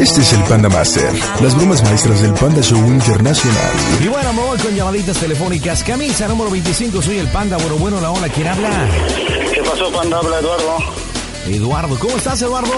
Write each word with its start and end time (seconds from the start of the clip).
Este 0.00 0.22
es 0.22 0.32
el 0.32 0.42
Panda 0.44 0.70
Master, 0.70 1.12
las 1.42 1.54
bromas 1.54 1.82
maestras 1.82 2.22
del 2.22 2.32
Panda 2.32 2.62
Show 2.62 2.78
Internacional. 2.78 3.72
Y 4.02 4.08
bueno, 4.08 4.32
me 4.32 4.40
voy 4.40 4.58
con 4.58 4.74
llamaditas 4.74 5.18
telefónicas. 5.18 5.84
Camisa 5.84 6.26
número 6.26 6.50
25, 6.50 7.02
soy 7.02 7.18
el 7.18 7.28
Panda. 7.28 7.58
Bueno, 7.58 7.76
bueno, 7.76 8.00
la 8.00 8.10
hola, 8.10 8.30
¿quién 8.30 8.46
habla? 8.46 8.88
¿Qué 9.52 9.60
pasó, 9.60 9.92
Panda? 9.92 10.16
Habla 10.16 10.38
Eduardo. 10.38 10.78
Eduardo, 11.48 11.98
¿cómo 11.98 12.16
estás, 12.16 12.40
Eduardo? 12.40 12.72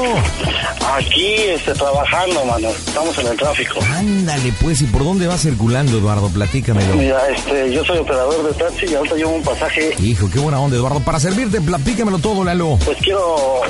Aquí, 0.96 1.34
este, 1.46 1.72
trabajando, 1.74 2.44
mano. 2.44 2.68
Estamos 2.70 3.16
en 3.18 3.26
el 3.28 3.36
tráfico. 3.36 3.78
Ándale, 3.96 4.52
pues, 4.60 4.82
¿y 4.82 4.86
por 4.86 5.04
dónde 5.04 5.28
vas 5.28 5.42
circulando, 5.42 5.98
Eduardo? 5.98 6.28
Platícamelo. 6.28 6.96
Mira, 6.96 7.28
este, 7.28 7.72
yo 7.72 7.84
soy 7.84 7.98
operador 7.98 8.48
de 8.48 8.52
taxi 8.54 8.86
y 8.86 8.94
ahorita 8.96 9.14
llevo 9.14 9.30
un 9.30 9.42
pasaje. 9.44 9.94
Hijo, 10.00 10.28
qué 10.28 10.40
buena 10.40 10.58
onda, 10.58 10.76
Eduardo. 10.76 10.98
Para 10.98 11.20
servirte, 11.20 11.60
platícamelo 11.60 12.18
todo, 12.18 12.42
Lalo. 12.42 12.78
Pues 12.84 12.98
quiero... 12.98 13.62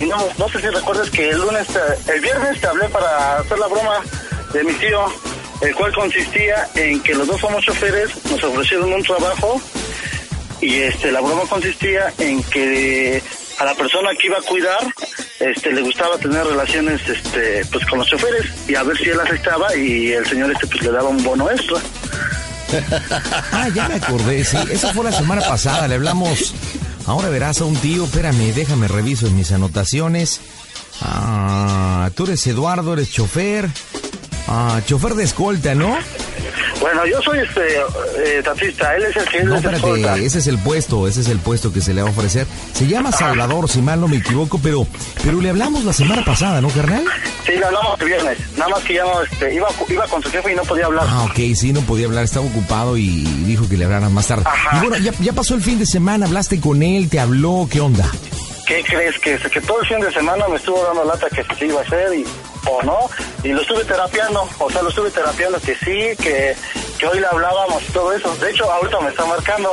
No, 0.00 0.16
no 0.38 0.48
sé 0.48 0.60
si 0.60 0.66
recuerdas 0.68 1.10
que 1.10 1.28
el 1.30 1.38
lunes, 1.38 1.66
te- 1.68 2.12
el 2.12 2.20
viernes 2.20 2.60
te 2.60 2.66
hablé 2.66 2.88
para 2.88 3.38
hacer 3.38 3.58
la 3.58 3.66
broma 3.68 4.00
de 4.52 4.64
mi 4.64 4.72
tío, 4.74 5.04
el 5.60 5.74
cual 5.74 5.92
consistía 5.94 6.68
en 6.74 7.00
que 7.02 7.14
los 7.14 7.26
dos 7.26 7.40
somos 7.40 7.64
choferes, 7.64 8.10
nos 8.30 8.42
ofrecieron 8.42 8.92
un 8.92 9.02
trabajo 9.02 9.60
y 10.60 10.76
este 10.82 11.12
la 11.12 11.20
broma 11.20 11.42
consistía 11.48 12.12
en 12.18 12.42
que 12.44 13.22
a 13.58 13.64
la 13.64 13.74
persona 13.74 14.10
que 14.18 14.26
iba 14.26 14.38
a 14.38 14.42
cuidar 14.42 14.78
este 15.38 15.72
le 15.72 15.80
gustaba 15.82 16.16
tener 16.18 16.44
relaciones 16.46 17.00
este 17.08 17.64
pues 17.70 17.84
con 17.86 17.98
los 17.98 18.08
choferes 18.08 18.46
y 18.68 18.74
a 18.74 18.82
ver 18.82 18.96
si 18.96 19.04
él 19.10 19.20
aceptaba 19.20 19.74
y 19.76 20.12
el 20.12 20.26
señor 20.26 20.50
este 20.52 20.66
pues 20.66 20.82
le 20.82 20.90
daba 20.92 21.08
un 21.10 21.22
bono 21.22 21.50
extra. 21.50 21.78
Ah, 23.52 23.68
ya 23.74 23.88
me 23.88 23.96
acordé, 23.96 24.44
sí. 24.44 24.56
Esa 24.70 24.94
fue 24.94 25.04
la 25.04 25.10
semana 25.12 25.42
pasada, 25.42 25.88
le 25.88 25.96
hablamos. 25.96 26.54
Ahora 27.10 27.28
verás 27.28 27.60
a 27.60 27.64
un 27.64 27.74
tío, 27.74 28.04
espérame, 28.04 28.54
déjame 28.54 28.86
reviso 28.86 29.26
en 29.26 29.34
mis 29.34 29.50
anotaciones. 29.50 30.40
Ah, 31.00 32.08
tú 32.14 32.22
eres 32.22 32.46
Eduardo, 32.46 32.92
eres 32.92 33.10
chofer. 33.10 33.68
Ah, 34.46 34.80
chofer 34.86 35.16
de 35.16 35.24
escolta, 35.24 35.74
¿no? 35.74 35.98
Bueno, 36.80 37.04
yo 37.04 37.20
soy 37.20 37.40
este 37.40 37.76
eh, 38.38 38.42
taxista, 38.42 38.96
él 38.96 39.04
es 39.04 39.16
el 39.16 39.24
que 39.26 39.44
No, 39.44 39.56
espérate, 39.56 40.24
ese 40.24 40.38
es 40.38 40.46
el 40.46 40.58
puesto, 40.58 41.06
ese 41.06 41.20
es 41.20 41.28
el 41.28 41.38
puesto 41.38 41.72
que 41.72 41.82
se 41.82 41.92
le 41.92 42.00
va 42.00 42.08
a 42.08 42.10
ofrecer. 42.10 42.46
Se 42.72 42.86
llama 42.86 43.12
Salvador, 43.12 43.68
si 43.68 43.82
mal 43.82 44.00
no 44.00 44.08
me 44.08 44.16
equivoco, 44.16 44.58
pero, 44.62 44.86
pero 45.22 45.40
le 45.42 45.50
hablamos 45.50 45.84
la 45.84 45.92
semana 45.92 46.24
pasada, 46.24 46.62
¿no, 46.62 46.68
carnal? 46.70 47.04
Sí, 47.44 47.52
le 47.52 47.64
hablamos 47.64 48.00
el 48.00 48.06
viernes, 48.06 48.38
nada 48.56 48.70
más 48.70 48.82
que 48.84 48.94
ya 48.94 49.04
no, 49.04 49.22
este, 49.22 49.54
iba, 49.54 49.68
iba 49.88 50.06
con 50.06 50.22
su 50.22 50.30
jefe 50.30 50.52
y 50.52 50.56
no 50.56 50.62
podía 50.62 50.86
hablar. 50.86 51.04
Ah, 51.06 51.24
ok, 51.24 51.54
sí, 51.54 51.72
no 51.72 51.82
podía 51.82 52.06
hablar, 52.06 52.24
estaba 52.24 52.46
ocupado 52.46 52.96
y 52.96 53.24
dijo 53.44 53.68
que 53.68 53.76
le 53.76 53.84
hablaran 53.84 54.12
más 54.14 54.28
tarde. 54.28 54.44
Ajá. 54.46 54.78
Y 54.78 54.88
bueno, 54.88 55.04
ya, 55.04 55.12
ya 55.20 55.32
pasó 55.34 55.54
el 55.54 55.62
fin 55.62 55.78
de 55.78 55.86
semana, 55.86 56.26
hablaste 56.26 56.60
con 56.60 56.82
él, 56.82 57.10
te 57.10 57.20
habló, 57.20 57.68
¿qué 57.70 57.80
onda? 57.80 58.10
¿Qué 58.66 58.82
crees? 58.84 59.18
Que, 59.18 59.36
que 59.36 59.60
todo 59.60 59.80
el 59.82 59.86
fin 59.86 60.00
de 60.00 60.10
semana 60.12 60.48
me 60.48 60.56
estuvo 60.56 60.82
dando 60.82 61.04
lata 61.04 61.26
que 61.28 61.44
se 61.56 61.66
iba 61.66 61.80
a 61.80 61.82
hacer 61.82 62.14
y, 62.14 62.24
o 62.70 62.82
no, 62.82 63.10
y 63.42 63.48
lo 63.48 63.60
estuve 63.62 63.84
terapiando, 63.84 64.48
o 64.58 64.70
sea, 64.70 64.82
lo 64.82 64.88
estuve 64.88 65.10
terapiando 65.10 65.60
que 65.60 65.74
sí, 65.76 66.16
que, 66.22 66.54
que 66.98 67.06
hoy 67.06 67.20
le 67.20 67.26
hablábamos 67.26 67.82
y 67.82 67.92
todo 67.92 68.12
eso. 68.12 68.34
De 68.36 68.50
hecho, 68.50 68.70
ahorita 68.70 69.00
me 69.00 69.10
está 69.10 69.24
marcando, 69.24 69.72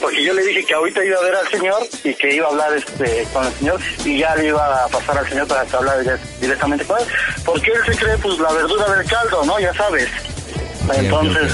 porque 0.00 0.22
yo 0.24 0.34
le 0.34 0.42
dije 0.42 0.64
que 0.64 0.74
ahorita 0.74 1.04
iba 1.04 1.18
a 1.18 1.22
ver 1.22 1.34
al 1.36 1.48
señor 1.48 1.82
y 2.02 2.14
que 2.14 2.34
iba 2.34 2.46
a 2.46 2.50
hablar 2.50 2.72
este 2.74 3.26
con 3.32 3.46
el 3.46 3.52
señor 3.54 3.80
y 4.04 4.18
ya 4.18 4.34
le 4.36 4.46
iba 4.48 4.84
a 4.84 4.88
pasar 4.88 5.18
al 5.18 5.28
señor 5.28 5.46
para 5.46 5.64
que 5.64 5.76
hablara 5.76 6.00
dire- 6.02 6.20
directamente 6.40 6.84
con 6.84 6.98
él, 7.00 7.06
porque 7.44 7.70
él 7.72 7.80
se 7.86 7.96
cree 7.96 8.16
pues 8.18 8.38
la 8.38 8.52
verdura 8.52 8.84
del 8.94 9.06
caldo, 9.08 9.44
¿no? 9.44 9.58
Ya 9.58 9.72
sabes. 9.74 10.08
Entonces... 10.94 11.52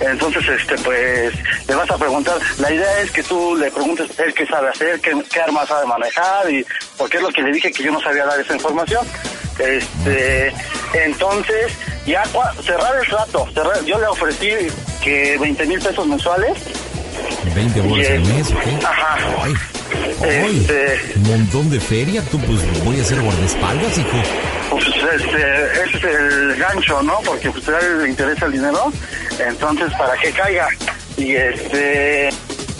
Entonces, 0.00 0.42
este, 0.48 0.74
pues, 0.78 1.32
le 1.68 1.74
vas 1.76 1.88
a 1.90 1.96
preguntar. 1.96 2.36
La 2.58 2.72
idea 2.72 3.00
es 3.00 3.10
que 3.12 3.22
tú 3.22 3.54
le 3.56 3.70
preguntes 3.70 4.10
él 4.18 4.34
qué 4.34 4.44
sabe 4.46 4.68
hacer, 4.68 5.00
qué, 5.00 5.12
qué 5.32 5.40
armas 5.40 5.68
sabe 5.68 5.86
manejar, 5.86 6.50
y 6.50 6.66
porque 6.98 7.18
es 7.18 7.22
lo 7.22 7.30
que 7.30 7.42
le 7.42 7.52
dije 7.52 7.72
que 7.72 7.84
yo 7.84 7.92
no 7.92 8.00
sabía 8.00 8.26
dar 8.26 8.38
esa 8.40 8.54
información. 8.54 9.06
Este, 9.58 10.52
entonces, 10.94 11.72
ya 12.06 12.22
cerrar 12.64 12.96
el 13.00 13.06
trato. 13.08 13.46
cerrar- 13.54 13.84
yo 13.84 13.98
le 13.98 14.06
ofrecí 14.06 14.50
que 15.02 15.36
20 15.38 15.66
mil 15.66 15.80
pesos 15.80 16.06
mensuales. 16.06 16.52
20 17.54 17.80
bolas 17.82 18.08
al 18.08 18.20
mes. 18.20 18.46
Ajá. 18.84 19.16
Ay, 19.42 19.54
ay, 20.22 20.66
Este- 20.68 21.18
montón 21.20 21.70
de 21.70 21.80
feria, 21.80 22.22
tú 22.30 22.38
pues 22.40 22.84
voy 22.84 22.98
a 22.98 23.02
hacer 23.02 23.20
guardaespaldas, 23.20 23.98
hijo. 23.98 24.16
Pues 24.70 24.86
este, 24.86 25.84
ese 25.84 25.96
es 25.98 26.04
el 26.04 26.56
gancho, 26.56 27.02
¿no? 27.02 27.18
Porque 27.24 27.50
pues 27.50 27.68
a 27.68 27.78
le 27.80 28.08
interesa 28.08 28.46
el 28.46 28.52
dinero, 28.52 28.90
entonces 29.38 29.92
para 29.98 30.16
que 30.16 30.30
caiga. 30.32 30.66
Y 31.18 31.34
este, 31.36 32.30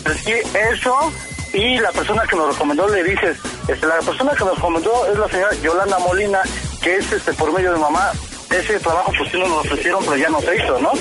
pues, 0.04 0.16
sí, 0.24 0.32
eso, 0.72 1.12
y 1.52 1.78
la 1.78 1.92
persona 1.92 2.22
que 2.28 2.34
nos 2.36 2.54
recomendó 2.54 2.88
le 2.88 3.04
dices, 3.04 3.36
este, 3.68 3.86
la 3.86 3.98
persona 3.98 4.32
que 4.32 4.44
nos 4.44 4.54
recomendó 4.56 5.06
es 5.12 5.18
la 5.18 5.28
señora 5.28 5.54
Yolanda 5.62 5.98
Molina, 5.98 6.40
que 6.82 6.96
es 6.96 7.12
este 7.12 7.32
por 7.34 7.52
medio 7.52 7.72
de 7.72 7.78
mamá. 7.78 8.12
Ese 8.50 8.78
trabajo 8.80 9.10
pues 9.16 9.30
sí 9.32 9.38
nos 9.38 9.48
lo 9.48 9.60
ofrecieron, 9.60 10.04
pero 10.04 10.16
ya 10.16 10.28
no 10.28 10.40
se 10.42 10.54
hizo, 10.56 10.78
¿no? 10.78 10.92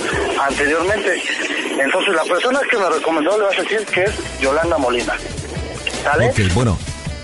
Anteriormente. 0.42 1.22
Entonces 1.84 2.14
la 2.16 2.24
persona 2.24 2.60
que 2.70 2.78
nos 2.78 2.94
recomendó 2.96 3.38
le 3.38 3.44
vas 3.46 3.60
a 3.60 3.62
decir 3.64 3.86
que 3.88 4.04
es 4.04 4.12
Yolanda 4.40 4.78
Molina. 4.78 5.14
¿Sale? 6.04 6.30
Ok, 6.30 6.40
bueno, 6.54 6.78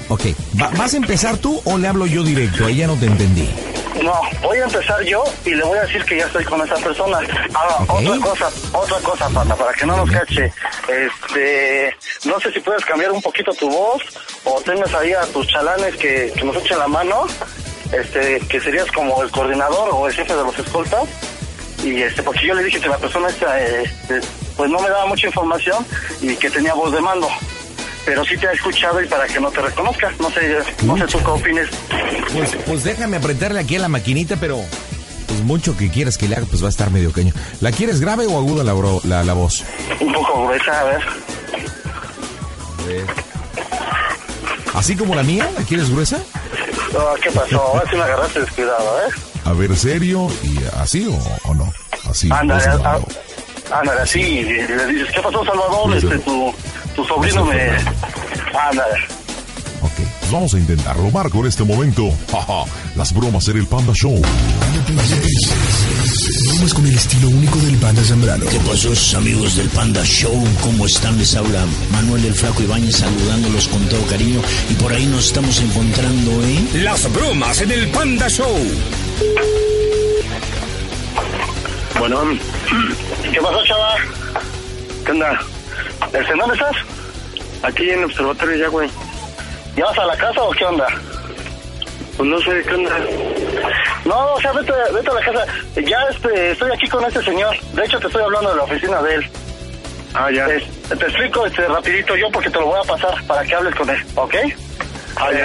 ok. 0.09 0.21
Va- 0.61 0.71
¿Vas 0.77 0.93
a 0.93 0.97
empezar 0.97 1.37
tú 1.37 1.61
o 1.63 1.77
le 1.77 1.87
hablo 1.87 2.05
yo 2.07 2.23
directo? 2.23 2.65
Ahí 2.65 2.77
ya 2.77 2.87
no 2.87 2.95
te 2.95 3.05
entendí. 3.05 3.49
No, 4.03 4.13
voy 4.43 4.57
a 4.59 4.65
empezar 4.65 5.01
yo 5.05 5.23
y 5.45 5.51
le 5.55 5.63
voy 5.63 5.77
a 5.79 5.81
decir 5.83 6.03
que 6.05 6.17
ya 6.17 6.25
estoy 6.25 6.43
con 6.43 6.61
esa 6.61 6.75
persona. 6.75 7.19
Ahora, 7.53 7.77
otra 7.87 8.19
cosa, 8.29 8.49
otra 8.73 8.97
cosa, 8.99 9.29
panda, 9.29 9.55
para 9.55 9.73
que 9.73 9.85
no 9.87 9.95
nos 9.97 10.11
cache. 10.11 10.51
Este, 10.89 11.95
no 12.25 12.39
sé 12.39 12.51
si 12.51 12.59
puedes 12.59 12.83
cambiar 12.85 13.11
un 13.11 13.21
poquito 13.21 13.51
tu 13.53 13.69
voz 13.69 14.01
o 14.43 14.61
tengas 14.61 14.93
ahí 14.93 15.13
a 15.13 15.21
tus 15.27 15.47
chalanes 15.47 15.95
que, 15.95 16.31
que 16.35 16.43
nos 16.43 16.55
echen 16.57 16.77
la 16.77 16.87
mano. 16.87 17.25
Este, 17.91 18.39
que 18.47 18.59
serías 18.59 18.91
como 18.91 19.21
el 19.23 19.31
coordinador 19.31 19.89
o 19.93 20.07
el 20.07 20.13
jefe 20.13 20.35
de 20.35 20.43
los 20.43 20.57
escoltas. 20.59 21.03
Y 21.83 22.01
este, 22.01 22.23
porque 22.23 22.47
yo 22.47 22.53
le 22.55 22.63
dije 22.63 22.79
que 22.79 22.89
la 22.89 22.97
persona 22.97 23.29
esta, 23.29 23.59
este, 23.61 24.19
pues 24.55 24.69
no 24.69 24.79
me 24.79 24.89
daba 24.89 25.05
mucha 25.05 25.27
información 25.27 25.85
y 26.21 26.35
que 26.35 26.49
tenía 26.49 26.73
voz 26.73 26.91
de 26.91 26.99
mando. 27.01 27.27
Pero 28.05 28.23
sí 28.25 28.37
te 28.37 28.47
ha 28.47 28.51
escuchado 28.53 29.01
y 29.01 29.07
para 29.07 29.27
que 29.27 29.39
no 29.39 29.51
te 29.51 29.61
reconozca. 29.61 30.11
No 30.19 30.29
sé, 30.31 30.57
no 30.83 30.97
sé 30.97 31.05
tú 31.05 31.19
qué 31.19 31.29
opines. 31.29 31.67
Pues, 32.33 32.55
pues 32.65 32.83
déjame 32.83 33.17
apretarle 33.17 33.59
aquí 33.59 33.75
a 33.75 33.79
la 33.79 33.89
maquinita, 33.89 34.37
pero 34.37 34.59
pues 35.27 35.41
mucho 35.41 35.75
que 35.77 35.89
quieras 35.91 36.17
que 36.17 36.27
le 36.27 36.35
haga, 36.37 36.45
pues 36.49 36.63
va 36.63 36.67
a 36.67 36.69
estar 36.69 36.89
medio 36.89 37.11
caño. 37.11 37.33
¿La 37.61 37.71
quieres 37.71 37.99
grave 37.99 38.25
o 38.25 38.37
aguda 38.37 38.63
la, 38.63 38.73
bro- 38.73 39.01
la, 39.03 39.23
la 39.23 39.33
voz? 39.33 39.63
Un 39.99 40.13
poco 40.13 40.45
gruesa, 40.47 40.79
a 40.79 40.83
ver. 40.85 41.01
¿Así 44.73 44.95
como 44.95 45.15
la 45.15 45.23
mía? 45.23 45.49
¿La 45.57 45.63
quieres 45.65 45.89
gruesa? 45.89 46.19
No, 46.97 47.13
¿Qué 47.21 47.31
pasó? 47.31 47.61
Ahora 47.61 47.83
sí 47.89 47.95
me 47.95 48.03
agarraste 48.03 48.39
descuidado, 48.41 48.99
¿eh? 49.01 49.11
A 49.45 49.53
ver, 49.53 49.75
serio 49.75 50.27
y 50.43 50.57
así 50.79 51.05
o, 51.07 51.49
o 51.49 51.53
no. 51.53 51.71
Así. 52.09 52.29
Ándale, 52.31 52.65
ándale, 53.71 54.01
así. 54.01 54.19
Y 54.21 54.43
le 54.43 54.87
dices, 54.87 55.13
¿qué 55.13 55.21
pasó, 55.21 55.43
Salvador? 55.45 55.95
Este, 55.95 56.17
tu, 56.19 56.53
tu 56.95 57.05
sobrino 57.05 57.45
me... 57.45 57.69
Ándale. 58.57 58.95
Ok, 59.81 59.93
pues 60.19 60.31
vamos 60.31 60.53
a 60.53 60.57
intentarlo. 60.57 61.11
Marco, 61.11 61.39
en 61.39 61.45
este 61.47 61.63
momento. 61.63 62.09
Las 62.95 63.13
bromas 63.13 63.47
en 63.49 63.57
el 63.57 63.67
Panda 63.67 63.93
Show. 63.93 64.19
Bromas 66.57 66.73
con 66.73 66.87
el 66.87 66.95
estilo 66.95 67.29
único 67.29 67.59
del 67.59 67.77
Panda 67.77 68.03
Zambrano. 68.03 68.45
¿Qué 68.47 68.59
pasó, 68.59 69.17
amigos 69.17 69.57
del 69.57 69.69
Panda 69.69 70.03
Show? 70.03 70.43
¿Cómo 70.63 70.87
están? 70.87 71.15
Les 71.17 71.35
habla 71.35 71.63
Manuel 71.91 72.25
el 72.25 72.33
Flaco 72.33 72.63
Ibáñez 72.63 72.97
saludándolos 72.97 73.67
con 73.67 73.87
todo 73.89 74.03
cariño. 74.07 74.41
Y 74.69 74.73
por 74.75 74.91
ahí 74.91 75.05
nos 75.05 75.27
estamos 75.27 75.59
encontrando, 75.59 76.31
¿eh? 76.43 76.67
Las 76.81 77.13
bromas 77.13 77.61
en 77.61 77.71
el 77.71 77.87
Panda 77.89 78.27
Show. 78.27 78.57
Bueno, 81.99 82.23
¿qué 83.31 83.39
pasó, 83.39 83.63
chava? 83.63 83.95
¿Qué 85.05 85.11
onda? 85.11 85.39
¿Este, 86.13 86.35
¿Dónde 86.35 86.55
estás? 86.55 86.75
Aquí 87.61 87.89
en 87.89 87.99
el 87.99 88.05
observatorio 88.05 88.57
ya, 88.57 88.67
güey. 88.69 88.89
¿Ya 89.75 89.85
vas 89.85 89.99
a 89.99 90.05
la 90.05 90.17
casa 90.17 90.41
o 90.41 90.51
qué 90.51 90.65
onda? 90.65 90.87
Pues 92.17 92.27
no 92.27 92.39
sé, 92.39 92.63
¿qué 92.67 92.73
onda? 92.73 92.97
No, 94.07 94.33
o 94.33 94.41
sea, 94.41 94.51
vete, 94.53 94.71
vete 94.93 95.09
a 95.09 95.13
la 95.13 95.21
casa. 95.21 95.45
Ya 95.75 95.97
este, 96.09 96.51
estoy 96.51 96.71
aquí 96.71 96.87
con 96.87 97.03
este 97.05 97.21
señor. 97.23 97.55
De 97.73 97.83
hecho, 97.85 97.99
te 97.99 98.07
estoy 98.07 98.23
hablando 98.23 98.49
de 98.51 98.55
la 98.55 98.63
oficina 98.63 99.01
de 99.01 99.15
él. 99.15 99.29
Ah, 100.13 100.31
ya. 100.31 100.45
te 100.47 100.93
explico 101.05 101.45
este, 101.45 101.67
rapidito 101.67 102.15
yo 102.15 102.31
porque 102.31 102.49
te 102.49 102.59
lo 102.59 102.67
voy 102.67 102.79
a 102.79 102.83
pasar 102.87 103.21
para 103.27 103.43
que 103.43 103.53
hables 103.53 103.75
con 103.75 103.89
él, 103.89 103.97
¿ok? 104.15 104.35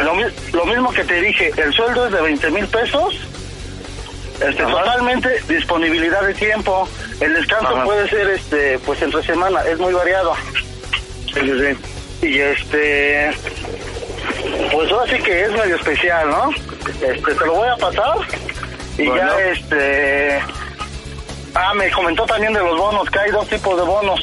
lo, 0.05 0.14
mi- 0.14 0.25
lo 0.53 0.64
mismo 0.67 0.93
que 0.93 1.03
te 1.05 1.20
dije, 1.20 1.50
el 1.56 1.73
sueldo 1.73 2.06
es 2.06 2.12
de 2.12 2.20
20 2.23 2.50
mil 2.50 2.67
pesos. 2.69 3.14
Este, 4.41 4.62
totalmente 4.62 5.29
disponibilidad 5.49 6.23
de 6.23 6.35
tiempo. 6.35 6.88
El 7.20 7.35
descanso 7.35 7.82
puede 7.85 8.08
ser 8.08 8.29
este, 8.31 8.79
pues 8.81 9.00
entre 9.03 9.23
semana, 9.25 9.62
es 9.65 9.79
muy 9.79 9.93
variado. 9.93 10.35
Sí, 11.35 11.41
sí, 11.41 11.53
sí. 12.20 12.26
Y 12.29 12.38
este, 12.41 13.31
pues 14.73 14.91
ahora 14.93 15.11
sí 15.17 15.23
que 15.23 15.43
es 15.43 15.50
medio 15.53 15.76
especial, 15.76 16.29
¿no? 16.31 16.50
Este, 16.88 17.35
te 17.35 17.47
lo 17.47 17.55
voy 17.55 17.69
a 17.69 17.76
pasar 17.76 18.15
y 18.99 19.06
ya 19.06 19.39
este, 19.53 20.39
ah, 21.55 21.73
me 21.75 21.91
comentó 21.91 22.25
también 22.27 22.53
de 22.53 22.61
los 22.61 22.77
bonos, 22.79 23.09
que 23.11 23.19
hay 23.19 23.31
dos 23.31 23.47
tipos 23.49 23.77
de 23.77 23.83
bonos. 23.83 24.21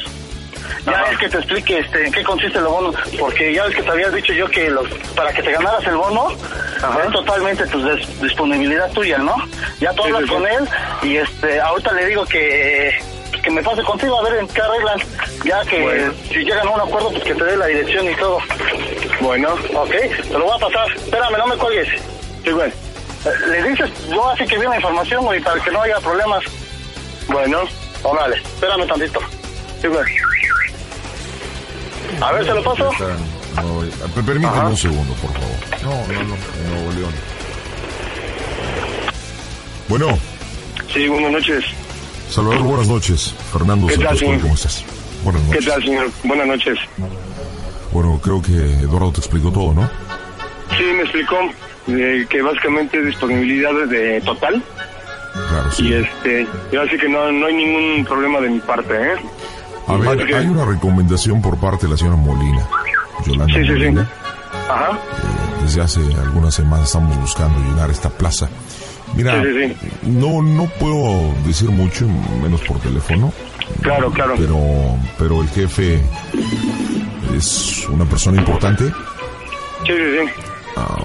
ya 0.86 1.02
es 1.12 1.18
que 1.18 1.28
te 1.28 1.36
explique 1.38 1.78
este, 1.78 2.06
en 2.06 2.12
qué 2.12 2.22
consiste 2.22 2.58
el 2.58 2.64
bono, 2.64 2.92
porque 3.18 3.52
ya 3.52 3.64
ves 3.66 3.76
que 3.76 3.82
te 3.82 3.90
habías 3.90 4.12
dicho 4.14 4.32
yo 4.32 4.48
que 4.48 4.70
los, 4.70 4.88
para 5.16 5.32
que 5.32 5.42
te 5.42 5.52
ganaras 5.52 5.84
el 5.86 5.96
bono 5.96 6.28
es 6.30 7.12
totalmente 7.12 7.66
tu 7.66 7.82
des- 7.82 8.20
disponibilidad 8.22 8.90
tuya, 8.92 9.18
¿no? 9.18 9.34
Ya 9.80 9.92
tú 9.92 10.04
hablas 10.04 10.22
sí, 10.22 10.26
sí. 10.28 10.32
con 10.34 10.46
él 10.46 10.68
y 11.02 11.16
este, 11.16 11.60
ahorita 11.60 11.92
le 11.92 12.06
digo 12.06 12.24
que 12.26 12.98
que 13.42 13.50
me 13.50 13.62
pase 13.62 13.82
contigo 13.82 14.18
a 14.18 14.22
ver 14.28 14.40
en 14.40 14.48
qué 14.48 14.60
arreglan, 14.60 14.98
ya 15.46 15.62
que 15.64 15.80
Bueno. 15.80 16.12
si 16.28 16.38
llegan 16.44 16.66
a 16.68 16.70
un 16.72 16.80
acuerdo 16.80 17.10
pues 17.10 17.24
que 17.24 17.34
te 17.34 17.42
dé 17.44 17.56
la 17.56 17.66
dirección 17.68 18.06
y 18.10 18.14
todo. 18.16 18.38
Bueno, 19.22 19.54
Ok, 19.74 19.90
te 19.90 20.38
lo 20.38 20.44
voy 20.44 20.56
a 20.56 20.58
pasar. 20.58 20.86
Espérame, 20.94 21.38
no 21.38 21.46
me 21.46 21.56
cuelgues. 21.56 21.88
sí, 22.44 22.50
güey. 22.50 22.70
Le 23.24 23.68
dices, 23.70 23.90
yo 24.08 24.28
así 24.30 24.44
que 24.46 24.56
vi 24.58 24.64
la 24.66 24.76
información, 24.76 25.24
güey, 25.24 25.40
para 25.42 25.62
que 25.62 25.70
no 25.70 25.82
haya 25.82 25.98
problemas. 26.00 26.42
Bueno, 27.28 27.58
Órale, 28.02 28.36
espérame 28.36 28.86
tantito. 28.86 29.20
sí, 29.80 29.88
güey. 29.88 30.04
A 32.22 32.32
ver, 32.32 32.44
¿se 32.46 32.54
lo 32.54 32.62
paso? 32.64 32.84
No, 32.84 33.80
per- 34.14 34.24
permíteme 34.24 34.46
Ajá. 34.58 34.68
un 34.68 34.76
segundo, 34.76 35.12
por 35.14 35.30
favor. 35.32 35.82
No, 35.82 36.12
no, 36.14 36.22
no, 36.22 36.36
Nuevo 36.70 36.92
León. 36.98 37.12
Bueno, 39.88 40.18
Sí, 40.92 41.06
buenas 41.08 41.30
noches. 41.32 41.64
Salvador, 42.30 42.62
buenas 42.62 42.88
noches. 42.88 43.34
Fernando 43.52 43.86
¿Qué 43.86 43.98
tal, 43.98 44.18
señor? 44.18 44.40
¿cómo 44.40 44.54
estás? 44.54 44.84
Buenas 45.22 45.42
¿Qué 45.42 45.48
noches. 45.50 45.66
tal, 45.66 45.82
señor? 45.84 46.10
Buenas 46.24 46.46
noches. 46.48 46.78
Bueno, 47.92 48.20
creo 48.22 48.42
que 48.42 48.52
Eduardo 48.52 49.12
te 49.12 49.18
explicó 49.20 49.52
todo, 49.52 49.72
¿no? 49.74 49.88
Sí, 50.76 50.82
me 50.96 51.02
explicó 51.02 51.36
eh, 51.88 52.26
que 52.28 52.42
básicamente 52.42 52.98
es 52.98 53.06
disponibilidad 53.06 53.70
de 53.88 54.20
total 54.22 54.62
Claro, 55.48 55.70
sí. 55.72 55.88
y 55.88 55.94
este, 55.94 56.46
yo 56.72 56.82
así 56.82 56.96
que 56.98 57.08
no, 57.08 57.30
no 57.32 57.46
hay 57.46 57.54
ningún 57.54 58.04
problema 58.04 58.40
de 58.40 58.50
mi 58.50 58.58
parte, 58.60 58.94
¿eh? 58.94 59.14
A 59.86 59.96
ver, 59.96 60.34
hay 60.34 60.46
una 60.46 60.64
recomendación 60.64 61.40
por 61.40 61.58
parte 61.58 61.86
de 61.86 61.92
la 61.92 61.96
señora 61.98 62.16
Molina. 62.16 62.66
Yolanda 63.26 63.54
Sí, 63.54 63.64
sí, 63.66 63.74
sí. 63.78 63.98
Ajá. 64.68 64.92
Eh, 64.92 65.62
Desde 65.62 65.80
hace 65.82 66.00
algunas 66.22 66.54
semanas 66.54 66.86
estamos 66.86 67.16
buscando 67.18 67.58
llenar 67.60 67.90
esta 67.90 68.08
plaza. 68.10 68.48
Mira, 69.14 69.42
Sí, 69.42 69.48
sí, 69.52 69.88
no 70.02 70.40
no 70.42 70.66
puedo 70.78 71.32
decir 71.44 71.70
mucho, 71.70 72.06
menos 72.42 72.60
por 72.62 72.78
teléfono. 72.80 73.32
Claro, 73.82 74.10
claro. 74.12 74.34
Pero, 74.36 74.58
pero 75.18 75.42
el 75.42 75.48
jefe 75.48 76.00
es 77.36 77.86
una 77.88 78.04
persona 78.04 78.38
importante, 78.40 78.84
Sí, 79.86 79.92
sí, 79.92 80.18
sí. 80.26 80.32
Ah, 80.76 81.02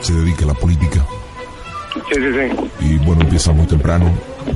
se 0.00 0.12
dedica 0.14 0.44
a 0.44 0.48
la 0.48 0.54
política 0.54 1.04
Sí, 1.94 2.14
sí, 2.14 2.32
sí. 2.32 2.70
y 2.80 2.98
bueno, 2.98 3.22
empieza 3.22 3.52
muy 3.52 3.66
temprano, 3.66 4.12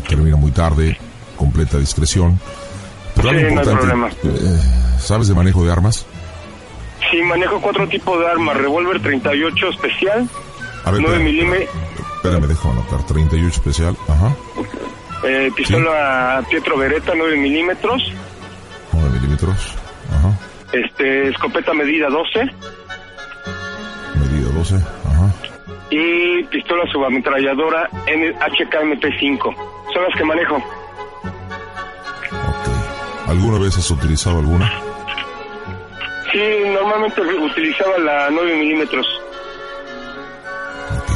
termina 0.09 0.37
muy 0.37 0.51
tarde, 0.51 0.99
completa 1.37 1.79
discreción. 1.79 2.39
Pero 3.17 3.31
Sí, 3.31 3.37
algo 3.37 3.55
no 3.55 3.61
hay 3.61 3.77
problema. 3.77 4.09
eh, 4.09 4.61
¿sabes 4.99 5.29
de 5.29 5.35
manejo 5.35 5.65
de 5.65 5.73
armas? 5.73 6.05
Sí, 7.11 7.23
manejo 7.23 7.59
cuatro 7.61 7.89
tipos 7.89 8.21
de 8.21 8.27
armas. 8.29 8.57
Revólver 8.59 9.01
38 9.01 9.69
especial, 9.71 10.29
A 10.85 10.91
ver, 10.91 11.01
9 11.01 11.17
espérame, 11.17 11.25
milímetros, 11.25 11.69
espérame, 12.17 12.47
déjame 12.47 12.73
anotar, 12.75 13.07
38 13.07 13.49
especial, 13.49 13.97
ajá, 14.09 14.37
eh, 15.25 15.51
pistola 15.57 16.45
Pietro 16.51 16.77
Beretta 16.77 17.13
9 17.17 17.37
milímetros, 17.39 18.13
9 18.93 19.11
milímetros, 19.19 19.75
ajá, 20.11 20.39
este, 20.73 21.29
escopeta 21.29 21.73
medida 21.73 22.09
12 22.11 22.41
medida 24.21 24.49
12, 24.55 24.77
ajá. 24.77 25.35
y 25.91 26.45
pistola 26.45 26.85
subametralladora 26.93 27.89
HKMP5. 28.07 29.41
Son 29.93 30.03
las 30.03 30.15
que 30.17 30.25
manejo. 30.25 30.57
Ok. 30.57 30.63
¿Alguna 33.29 33.59
vez 33.59 33.77
has 33.77 33.91
utilizado 33.91 34.39
alguna? 34.39 34.71
Sí, 36.33 36.41
normalmente 36.73 37.21
utilizaba 37.23 37.99
la 37.99 38.31
9 38.31 38.57
milímetros. 38.57 39.07
Ok. 40.97 41.11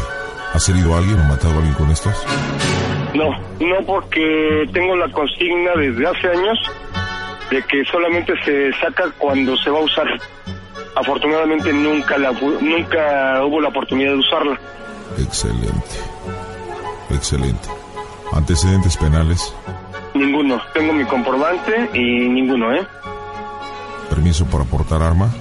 ¿Has 0.55 0.69
herido 0.69 0.95
a 0.95 0.99
alguien 0.99 1.19
o 1.21 1.25
matado 1.25 1.55
a 1.55 1.57
alguien 1.59 1.75
con 1.75 1.91
estas? 1.91 2.25
No, 3.15 3.31
no 3.61 3.87
porque 3.87 4.69
tengo 4.73 4.97
la 4.97 5.09
consigna 5.13 5.73
desde 5.77 6.07
hace 6.07 6.29
años 6.29 6.59
de 7.51 7.63
que 7.63 7.85
solamente 7.85 8.33
se 8.45 8.73
saca 8.81 9.05
cuando 9.19 9.57
se 9.59 9.71
va 9.71 9.79
a 9.79 9.83
usar. 9.83 10.07
Afortunadamente 10.97 11.73
nunca 11.73 12.17
la 12.19 12.31
nunca 12.33 13.45
hubo 13.45 13.61
la 13.61 13.69
oportunidad 13.69 14.13
de 14.13 14.19
usarla. 14.19 14.61
Excelente. 15.19 15.97
Excelente. 17.11 17.69
¿Antecedentes 18.33 18.97
penales? 18.97 19.55
Ninguno. 20.15 20.61
Tengo 20.73 20.93
mi 20.93 21.05
comprobante 21.05 21.91
y 21.95 22.29
ninguno, 22.29 22.73
¿eh? 22.75 22.87
¿Permiso 24.09 24.47
para 24.47 24.65
portar 24.65 25.03
arma? 25.03 25.33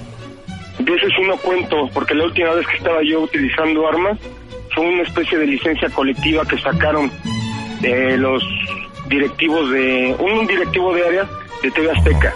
De 0.78 0.92
ese 0.92 1.06
sí 1.06 1.22
no 1.26 1.36
cuento, 1.36 1.88
porque 1.94 2.14
la 2.14 2.24
última 2.24 2.50
vez 2.50 2.66
que 2.66 2.76
estaba 2.76 2.98
yo 3.02 3.20
utilizando 3.20 3.86
armas 3.88 4.18
fue 4.74 4.86
una 4.86 5.02
especie 5.02 5.38
de 5.38 5.46
licencia 5.46 5.88
colectiva 5.90 6.44
que 6.44 6.58
sacaron 6.58 7.10
eh, 7.82 8.16
los 8.18 8.42
directivos 9.08 9.70
de... 9.70 10.16
un 10.18 10.46
directivo 10.46 10.92
de 10.94 11.06
área 11.06 11.28
de 11.62 11.70
TV 11.70 11.90
Azteca. 11.92 12.34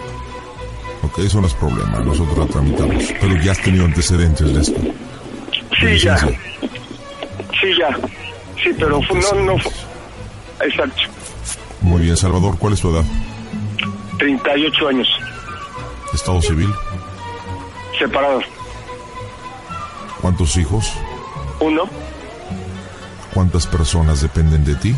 Eso 1.17 1.41
no 1.41 1.47
es 1.47 1.53
problema, 1.53 1.99
nosotros 1.99 2.37
la 2.37 2.45
tramitamos. 2.45 3.03
Pero 3.19 3.41
ya 3.41 3.51
has 3.51 3.61
tenido 3.61 3.85
antecedentes 3.85 4.53
de 4.53 4.61
esto. 4.61 4.79
Sí, 5.79 5.97
ya. 5.99 6.17
Sí, 6.17 7.73
ya. 7.77 7.97
Sí, 8.63 8.71
pero 8.77 8.99
no, 8.99 9.41
no 9.45 9.55
Exacto. 10.61 11.01
Muy 11.81 12.01
bien, 12.03 12.17
Salvador, 12.17 12.57
¿cuál 12.57 12.73
es 12.73 12.81
tu 12.81 12.89
edad? 12.93 13.05
38 14.17 14.87
años. 14.87 15.07
¿Estado 16.13 16.41
civil? 16.41 16.69
Separado. 17.97 18.41
¿Cuántos 20.21 20.57
hijos? 20.57 20.93
Uno. 21.59 21.83
¿Cuántas 23.33 23.67
personas 23.67 24.21
dependen 24.21 24.65
de 24.65 24.75
ti? 24.75 24.95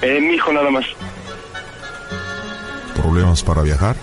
Eh, 0.00 0.20
mi 0.20 0.34
hijo 0.34 0.52
nada 0.52 0.70
más. 0.70 0.84
¿Problemas 2.96 3.42
para 3.42 3.62
viajar? 3.62 3.96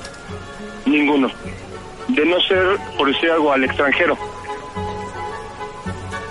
Ninguno. 0.92 1.30
De 2.10 2.26
no 2.26 2.40
ser, 2.42 2.78
por 2.98 3.08
decir 3.08 3.32
algo, 3.32 3.54
al 3.54 3.64
extranjero. 3.64 4.18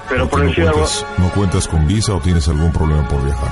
Pero 0.09 0.29
por 0.29 0.41
¿No 0.41 0.47
decir 0.49 0.65
algo... 0.65 0.75
cuentas, 0.81 1.07
¿No 1.19 1.29
cuentas 1.31 1.69
con 1.69 1.87
visa 1.87 2.15
o 2.15 2.21
tienes 2.21 2.47
algún 2.49 2.73
problema 2.73 3.07
por 3.09 3.25
viajar? 3.25 3.51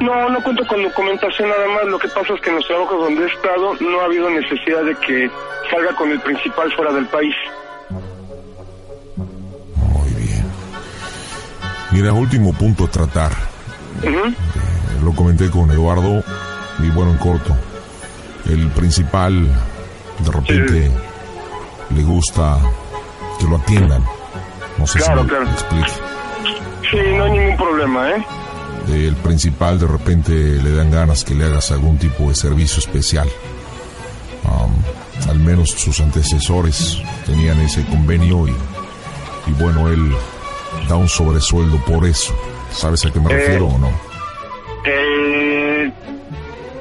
No, 0.00 0.28
no 0.28 0.42
cuento 0.42 0.66
con 0.66 0.82
documentación 0.82 1.48
nada 1.48 1.66
más. 1.68 1.86
Lo 1.86 1.98
que 1.98 2.08
pasa 2.08 2.34
es 2.34 2.40
que 2.40 2.50
en 2.50 2.56
los 2.56 2.66
trabajos 2.66 3.00
donde 3.00 3.22
he 3.22 3.26
estado 3.26 3.74
no 3.80 4.00
ha 4.00 4.04
habido 4.04 4.28
necesidad 4.30 4.84
de 4.84 4.94
que 4.96 5.30
salga 5.70 5.94
con 5.96 6.10
el 6.10 6.20
principal 6.20 6.70
fuera 6.76 6.92
del 6.92 7.06
país. 7.06 7.34
Muy 9.16 10.08
bien. 10.14 10.44
Mira, 11.92 12.12
último 12.12 12.52
punto 12.52 12.84
a 12.84 12.88
tratar. 12.88 13.32
Eh, 14.02 14.34
lo 15.02 15.12
comenté 15.14 15.50
con 15.50 15.70
Eduardo 15.70 16.22
y 16.80 16.90
bueno, 16.90 17.12
en 17.12 17.18
corto. 17.18 17.56
El 18.50 18.68
principal 18.72 19.48
de 20.18 20.30
repente 20.32 20.90
le 21.94 22.02
gusta 22.02 22.58
que 23.38 23.44
lo 23.46 23.56
atiendan. 23.56 24.04
No 24.78 24.86
sé 24.86 24.98
Claro, 24.98 25.20
si 25.20 25.22
me 25.26 25.28
claro. 25.30 25.50
explique. 25.50 25.90
Sí, 26.90 26.96
no 27.16 27.24
hay 27.24 27.30
ningún 27.32 27.56
problema, 27.56 28.10
¿eh? 28.10 28.24
El 28.88 29.16
principal 29.16 29.78
de 29.78 29.86
repente 29.86 30.32
le 30.32 30.70
dan 30.72 30.90
ganas 30.90 31.24
que 31.24 31.34
le 31.34 31.44
hagas 31.46 31.70
algún 31.70 31.96
tipo 31.98 32.28
de 32.28 32.34
servicio 32.34 32.78
especial. 32.80 33.28
Al 35.28 35.38
menos 35.38 35.70
sus 35.70 36.00
antecesores 36.00 37.00
tenían 37.24 37.58
ese 37.60 37.84
convenio 37.86 38.46
y, 38.46 38.50
y 38.50 39.52
bueno, 39.58 39.88
él 39.88 40.12
da 40.88 40.96
un 40.96 41.08
sobresueldo 41.08 41.78
por 41.86 42.04
eso. 42.06 42.34
¿Sabes 42.70 43.06
a 43.06 43.10
qué 43.12 43.20
me 43.20 43.32
Eh, 43.32 43.36
refiero 43.36 43.66
o 43.68 43.78
no? 43.78 43.90
Eh, 44.84 45.90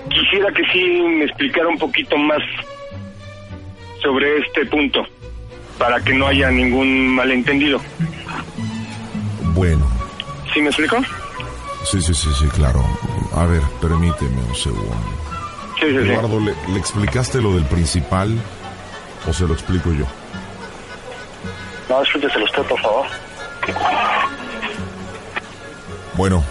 quisiera 0.09 0.51
que 0.51 0.63
sí 0.73 0.83
me 1.17 1.25
explicara 1.25 1.67
un 1.69 1.77
poquito 1.77 2.17
más 2.17 2.39
sobre 4.03 4.39
este 4.39 4.65
punto, 4.67 5.05
para 5.79 5.99
que 6.03 6.13
no 6.13 6.27
haya 6.27 6.51
ningún 6.51 7.07
malentendido. 7.15 7.79
Bueno, 9.53 9.87
¿Sí 10.53 10.61
me 10.61 10.67
explico? 10.67 10.97
sí, 11.85 12.01
sí, 12.01 12.13
sí, 12.13 12.29
sí, 12.37 12.47
claro. 12.49 12.83
A 13.35 13.45
ver, 13.45 13.61
permíteme 13.81 14.41
un 14.47 14.55
segundo. 14.55 14.93
Sí, 15.79 15.87
sí, 15.87 16.03
sí. 16.03 16.09
Eduardo, 16.11 16.39
¿le, 16.39 16.53
le 16.71 16.79
explicaste 16.79 17.41
lo 17.41 17.53
del 17.55 17.65
principal 17.65 18.37
o 19.27 19.33
se 19.33 19.47
lo 19.47 19.53
explico 19.53 19.91
yo? 19.91 20.05
No, 21.89 22.01
explíqueselo 22.01 22.45
usted, 22.45 22.63
por 22.63 22.79
favor. 22.81 23.05
Bueno, 26.15 26.43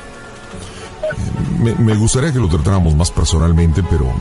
me, 1.63 1.75
me 1.75 1.95
gustaría 1.95 2.33
que 2.33 2.39
lo 2.39 2.49
tratáramos 2.49 2.95
más 2.95 3.11
personalmente, 3.11 3.83
pero 3.89 4.13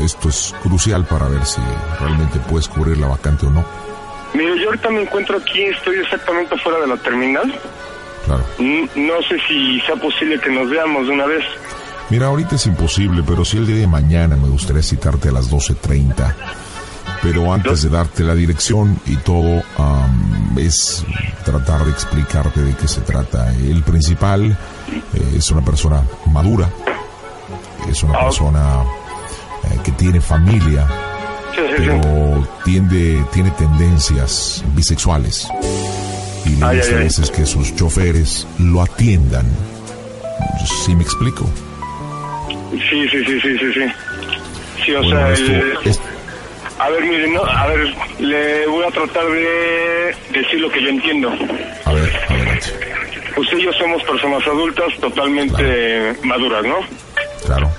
esto 0.00 0.28
es 0.28 0.54
crucial 0.62 1.04
para 1.04 1.28
ver 1.28 1.44
si 1.44 1.60
realmente 2.00 2.38
puedes 2.48 2.68
cubrir 2.68 2.98
la 2.98 3.08
vacante 3.08 3.46
o 3.46 3.50
no. 3.50 3.64
Mire, 4.34 4.58
yo 4.60 4.66
ahorita 4.66 4.90
me 4.90 5.02
encuentro 5.02 5.38
aquí, 5.38 5.62
estoy 5.62 5.96
exactamente 5.96 6.56
fuera 6.58 6.80
de 6.80 6.88
la 6.88 6.96
terminal. 6.96 7.54
Claro. 8.24 8.44
No 8.58 9.22
sé 9.28 9.38
si 9.46 9.80
sea 9.80 9.96
posible 9.96 10.40
que 10.40 10.50
nos 10.50 10.68
veamos 10.70 11.06
de 11.06 11.12
una 11.12 11.26
vez. 11.26 11.44
Mira, 12.10 12.26
ahorita 12.26 12.56
es 12.56 12.66
imposible, 12.66 13.22
pero 13.26 13.44
si 13.44 13.58
el 13.58 13.66
día 13.66 13.76
de 13.76 13.86
mañana 13.86 14.36
me 14.36 14.48
gustaría 14.48 14.82
citarte 14.82 15.28
a 15.28 15.32
las 15.32 15.50
12.30 15.50 16.34
Pero 17.24 17.52
antes 17.52 17.82
de 17.82 17.88
darte 17.88 18.22
la 18.22 18.34
dirección 18.34 19.00
y 19.06 19.16
todo, 19.16 19.62
es 20.58 21.04
tratar 21.44 21.84
de 21.84 21.90
explicarte 21.90 22.60
de 22.60 22.74
qué 22.76 22.86
se 22.86 23.00
trata. 23.00 23.50
El 23.54 23.82
principal 23.82 24.56
eh, 25.14 25.34
es 25.38 25.50
una 25.50 25.64
persona 25.64 26.02
madura, 26.30 26.68
es 27.90 28.02
una 28.02 28.14
Ah. 28.18 28.24
persona 28.24 28.82
eh, 29.64 29.78
que 29.82 29.92
tiene 29.92 30.20
familia, 30.20 30.86
pero 31.78 32.46
tiende, 32.64 33.24
tiene 33.32 33.50
tendencias 33.52 34.62
bisexuales. 34.76 35.48
Y 36.44 36.50
le 36.56 36.64
Ay, 36.66 36.76
gusta 36.76 36.90
ay, 36.90 36.94
a 36.94 36.98
ay. 36.98 37.04
veces 37.04 37.30
que 37.30 37.46
sus 37.46 37.74
choferes 37.74 38.46
lo 38.58 38.82
atiendan. 38.82 39.46
¿Sí 40.84 40.94
me 40.94 41.02
explico? 41.02 41.48
Sí, 42.70 43.08
sí, 43.10 43.24
sí, 43.24 43.40
sí, 43.40 43.58
sí, 43.58 43.72
sí. 43.72 43.80
Sí, 44.84 44.92
o 44.92 44.98
Bueno, 45.02 45.16
sea, 45.16 45.32
esto, 45.32 45.52
el- 45.52 45.78
es- 45.90 46.00
a 46.84 46.90
ver, 46.90 47.02
mire, 47.04 47.28
no, 47.28 47.42
a 47.44 47.66
ver, 47.66 47.94
le 48.18 48.66
voy 48.66 48.84
a 48.84 48.90
tratar 48.90 49.26
de 49.26 50.14
decir 50.32 50.60
lo 50.60 50.70
que 50.70 50.82
yo 50.82 50.88
entiendo. 50.90 51.28
a 51.84 51.92
ver, 51.92 52.10
adelante. 52.28 52.66
Usted 53.36 53.58
y 53.58 53.62
yo 53.62 53.72
somos 53.72 54.02
personas 54.04 54.46
adultas 54.46 54.86
totalmente 55.00 56.14
maduras, 56.22 56.64
¿no? 56.64 56.76
Claro, 57.46 57.70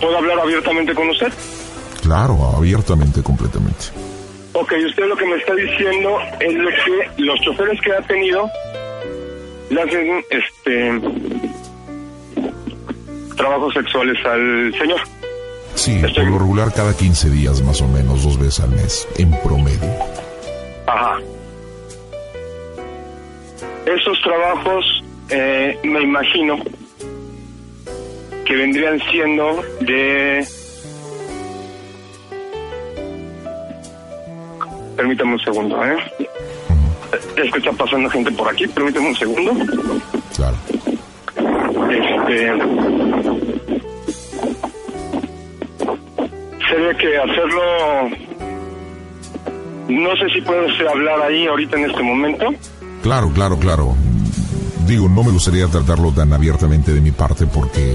¿Puedo 0.00 0.18
hablar 0.18 0.38
abiertamente 0.40 0.94
con 0.94 1.08
usted? 1.08 1.32
claro, 2.02 2.36
abiertamente, 2.56 3.22
completamente. 3.22 3.86
Ok, 4.52 4.72
usted 4.86 5.06
lo 5.06 5.16
que 5.16 5.26
me 5.26 5.36
está 5.36 5.54
diciendo 5.54 6.18
es 6.40 6.54
de 6.54 6.64
que 6.84 7.22
los 7.22 7.40
choferes 7.40 7.80
que 7.80 7.92
ha 7.92 8.00
tenido 8.02 8.48
le 9.70 9.82
hacen 9.82 10.24
este 10.30 11.00
trabajos 13.36 13.74
sexuales 13.74 14.16
al 14.24 14.74
señor. 14.78 15.00
Sí, 15.76 15.92
Estoy- 16.02 16.24
por 16.24 16.32
lo 16.32 16.38
regular 16.40 16.72
cada 16.72 16.96
15 16.96 17.30
días 17.30 17.60
más 17.62 17.80
o 17.80 17.86
menos, 17.88 18.24
dos 18.24 18.38
veces 18.38 18.60
al 18.60 18.70
mes, 18.70 19.06
en 19.18 19.30
promedio. 19.42 19.88
Ajá. 20.86 21.18
Esos 23.86 24.20
trabajos, 24.22 24.84
eh, 25.28 25.78
me 25.84 26.02
imagino, 26.02 26.56
que 28.44 28.54
vendrían 28.56 28.98
siendo 29.10 29.62
de... 29.80 30.44
Permítame 34.96 35.32
un 35.34 35.40
segundo, 35.40 35.84
¿eh? 35.84 35.96
Es 37.36 37.52
que 37.52 37.58
está 37.58 37.72
pasando 37.72 38.08
gente 38.10 38.30
por 38.32 38.48
aquí, 38.48 38.66
permítame 38.66 39.08
un 39.08 39.16
segundo. 39.16 39.52
Claro. 40.34 40.56
Este... 41.90 42.52
que 47.10 47.18
hacerlo... 47.18 47.62
No 49.88 50.10
sé 50.16 50.28
si 50.34 50.40
puedes 50.40 50.72
hablar 50.90 51.22
ahí 51.22 51.46
ahorita 51.46 51.76
en 51.78 51.90
este 51.90 52.02
momento. 52.02 52.46
Claro, 53.02 53.30
claro, 53.32 53.56
claro. 53.58 53.94
Digo, 54.86 55.08
no 55.08 55.22
me 55.22 55.30
gustaría 55.30 55.66
tratarlo 55.68 56.10
tan 56.10 56.32
abiertamente 56.32 56.92
de 56.92 57.00
mi 57.00 57.12
parte 57.12 57.46
porque 57.46 57.94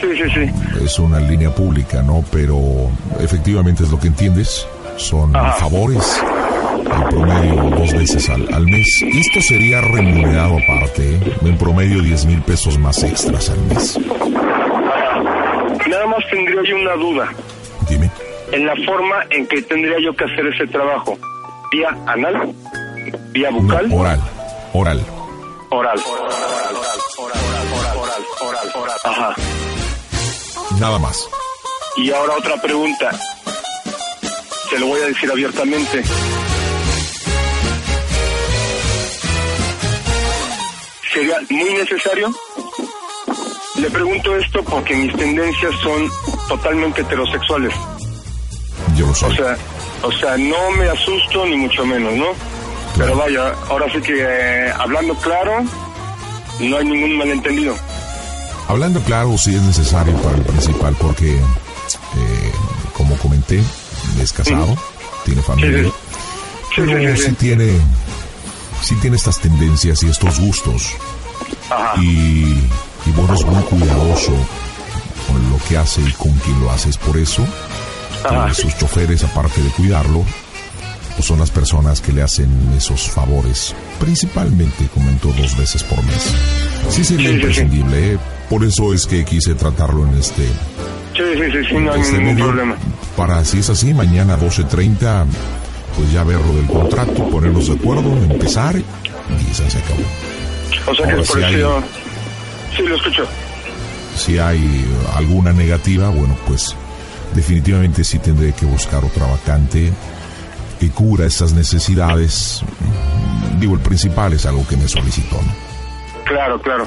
Sí, 0.00 0.06
sí, 0.14 0.30
sí. 0.34 0.84
es 0.84 0.98
una 0.98 1.20
línea 1.20 1.54
pública, 1.54 2.02
¿no? 2.02 2.24
Pero 2.32 2.58
efectivamente 3.20 3.82
es 3.84 3.90
lo 3.90 3.98
que 4.00 4.06
entiendes. 4.08 4.66
Son 4.96 5.34
Ajá. 5.36 5.52
favores 5.54 6.22
en 6.80 7.08
promedio 7.10 7.54
dos 7.76 7.92
veces 7.92 8.30
al, 8.30 8.48
al 8.54 8.64
mes. 8.66 8.86
Esto 9.02 9.40
sería 9.42 9.82
remunerado 9.82 10.56
aparte, 10.56 11.16
¿eh? 11.16 11.20
en 11.44 11.58
promedio 11.58 12.00
10 12.00 12.24
mil 12.26 12.40
pesos 12.42 12.78
más 12.78 13.02
extras 13.02 13.50
al 13.50 13.60
mes. 13.66 13.98
Nada 15.88 16.06
más 16.06 16.24
tendría 16.30 16.62
yo 16.66 16.76
una 16.76 16.94
duda. 16.94 17.28
En 18.52 18.66
la 18.66 18.74
forma 18.84 19.24
en 19.30 19.46
que 19.46 19.62
tendría 19.62 19.98
yo 20.00 20.14
que 20.14 20.24
hacer 20.24 20.46
ese 20.46 20.66
trabajo. 20.68 21.18
¿Vía 21.72 21.88
anal? 22.06 22.54
¿Vía 23.32 23.50
No, 23.50 23.60
bucal? 23.60 23.92
oral, 23.92 24.20
oral. 24.72 25.04
Oral. 25.70 25.98
Oral, 28.40 28.72
oral. 28.74 28.96
Ajá. 29.04 29.34
Nada 30.80 30.98
más. 30.98 31.28
Y 31.96 32.10
ahora 32.12 32.34
otra 32.36 32.56
pregunta. 32.60 33.10
Se 34.70 34.78
lo 34.78 34.86
voy 34.86 35.00
a 35.00 35.06
decir 35.06 35.30
abiertamente. 35.30 36.02
¿Sería 41.12 41.36
muy 41.50 41.74
necesario? 41.74 42.30
Le 43.78 43.90
pregunto 43.90 44.36
esto 44.36 44.62
porque 44.64 44.94
mis 44.94 45.14
tendencias 45.16 45.72
son 45.82 46.08
totalmente 46.48 47.00
heterosexuales. 47.02 47.74
Yo 48.96 49.06
lo 49.06 49.14
sé. 49.14 49.26
O 49.26 49.34
sea, 49.34 49.56
o 50.02 50.12
sea, 50.12 50.36
no 50.36 50.70
me 50.78 50.88
asusto 50.88 51.44
ni 51.46 51.56
mucho 51.56 51.84
menos, 51.84 52.12
¿no? 52.14 52.26
Pero 52.96 53.16
vaya, 53.16 53.52
ahora 53.68 53.86
sí 53.92 54.00
que 54.00 54.14
eh, 54.22 54.72
hablando 54.78 55.14
claro, 55.16 55.62
no 56.60 56.76
hay 56.78 56.84
ningún 56.84 57.18
malentendido. 57.18 57.74
Hablando 58.68 59.00
claro, 59.02 59.36
sí 59.36 59.54
es 59.54 59.62
necesario 59.62 60.14
para 60.22 60.36
el 60.36 60.42
principal 60.42 60.96
porque, 60.98 61.36
eh, 61.36 62.52
como 62.94 63.16
comenté, 63.18 63.62
es 64.20 64.32
casado, 64.32 64.76
tiene 65.24 65.42
familia, 65.42 65.84
Sí, 65.84 65.92
Sí, 66.76 66.82
pero 66.86 67.16
sí 67.16 67.22
sí. 67.22 67.32
tiene, 67.34 67.70
sí 68.82 68.94
tiene 68.96 69.16
estas 69.16 69.38
tendencias 69.40 70.02
y 70.02 70.08
estos 70.08 70.38
gustos 70.40 70.92
Ajá. 71.70 71.94
y, 72.02 72.68
y 73.06 73.10
bueno, 73.14 73.34
es 73.34 73.44
muy 73.44 73.62
cuidadoso 73.64 74.32
con 75.26 75.50
lo 75.50 75.58
que 75.68 75.76
hace 75.78 76.00
y 76.02 76.12
con 76.12 76.32
quien 76.32 76.60
lo 76.60 76.70
hace. 76.70 76.90
Es 76.90 76.98
por 76.98 77.16
eso 77.16 77.46
Sus 78.54 78.76
choferes, 78.78 79.22
aparte 79.24 79.62
de 79.62 79.70
cuidarlo, 79.70 80.24
pues 81.14 81.26
son 81.26 81.38
las 81.38 81.50
personas 81.50 82.00
que 82.00 82.12
le 82.12 82.22
hacen 82.22 82.48
esos 82.76 83.08
favores, 83.10 83.74
principalmente, 83.98 84.86
comentó, 84.92 85.28
dos 85.28 85.56
veces 85.56 85.82
por 85.84 86.02
mes. 86.04 86.34
Sí 86.90 87.04
sería 87.04 87.04
Sí, 87.04 87.06
sí, 87.06 87.14
sí. 87.28 87.34
imprescindible, 87.34 88.12
¿eh? 88.14 88.18
por 88.50 88.64
eso 88.64 88.92
es 88.94 89.06
que 89.06 89.24
quise 89.24 89.54
tratarlo 89.54 90.06
en 90.06 90.14
este, 90.18 90.44
Sí, 91.16 91.22
sí, 91.34 91.50
sí, 91.50 91.68
sí, 91.70 91.74
no 91.76 91.92
hay 91.92 92.00
este 92.02 92.18
ningún 92.18 92.34
medio, 92.34 92.46
problema. 92.46 92.76
para 93.16 93.42
si 93.44 93.60
es 93.60 93.70
así, 93.70 93.94
mañana 93.94 94.38
12.30, 94.38 95.24
pues 95.96 96.12
ya 96.12 96.22
ver 96.24 96.38
lo 96.40 96.54
del 96.56 96.66
contrato, 96.66 97.28
ponernos 97.30 97.66
de 97.68 97.74
acuerdo, 97.74 98.12
empezar 98.30 98.76
y 98.76 98.84
ya 99.52 99.70
se 99.70 99.78
acabó. 99.78 100.02
O 100.88 100.94
sea 100.94 101.06
que 101.06 101.12
Ahora 101.12 101.24
por 101.24 101.38
eso 101.40 101.46
hay-. 101.78 102.76
Sí, 102.76 102.82
lo 102.82 102.96
escucho. 102.96 103.24
Si 104.14 104.38
hay 104.38 104.84
alguna 105.14 105.52
negativa, 105.52 106.10
bueno, 106.10 106.36
pues 106.46 106.74
definitivamente 107.34 108.04
sí 108.04 108.18
tendré 108.18 108.52
que 108.52 108.66
buscar 108.66 109.04
otra 109.04 109.26
vacante 109.26 109.92
que 110.80 110.90
cubra 110.90 111.26
esas 111.26 111.52
necesidades. 111.52 112.62
Digo, 113.58 113.74
el 113.74 113.80
principal 113.80 114.32
es 114.34 114.44
algo 114.46 114.66
que 114.66 114.76
me 114.76 114.88
solicitó, 114.88 115.36
¿no? 115.36 115.52
Claro, 116.24 116.60
claro. 116.60 116.86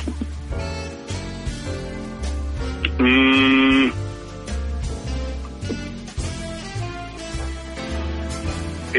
Mm. 3.00 3.89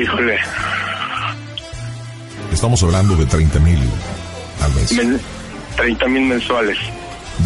Híjole, 0.00 0.38
Estamos 2.52 2.82
hablando 2.82 3.14
de 3.16 3.26
30 3.26 3.58
mil 3.60 3.78
al 4.62 4.74
mes. 4.74 4.92
men- 4.92 5.20
30 5.76 6.06
mil 6.08 6.22
mensuales. 6.26 6.76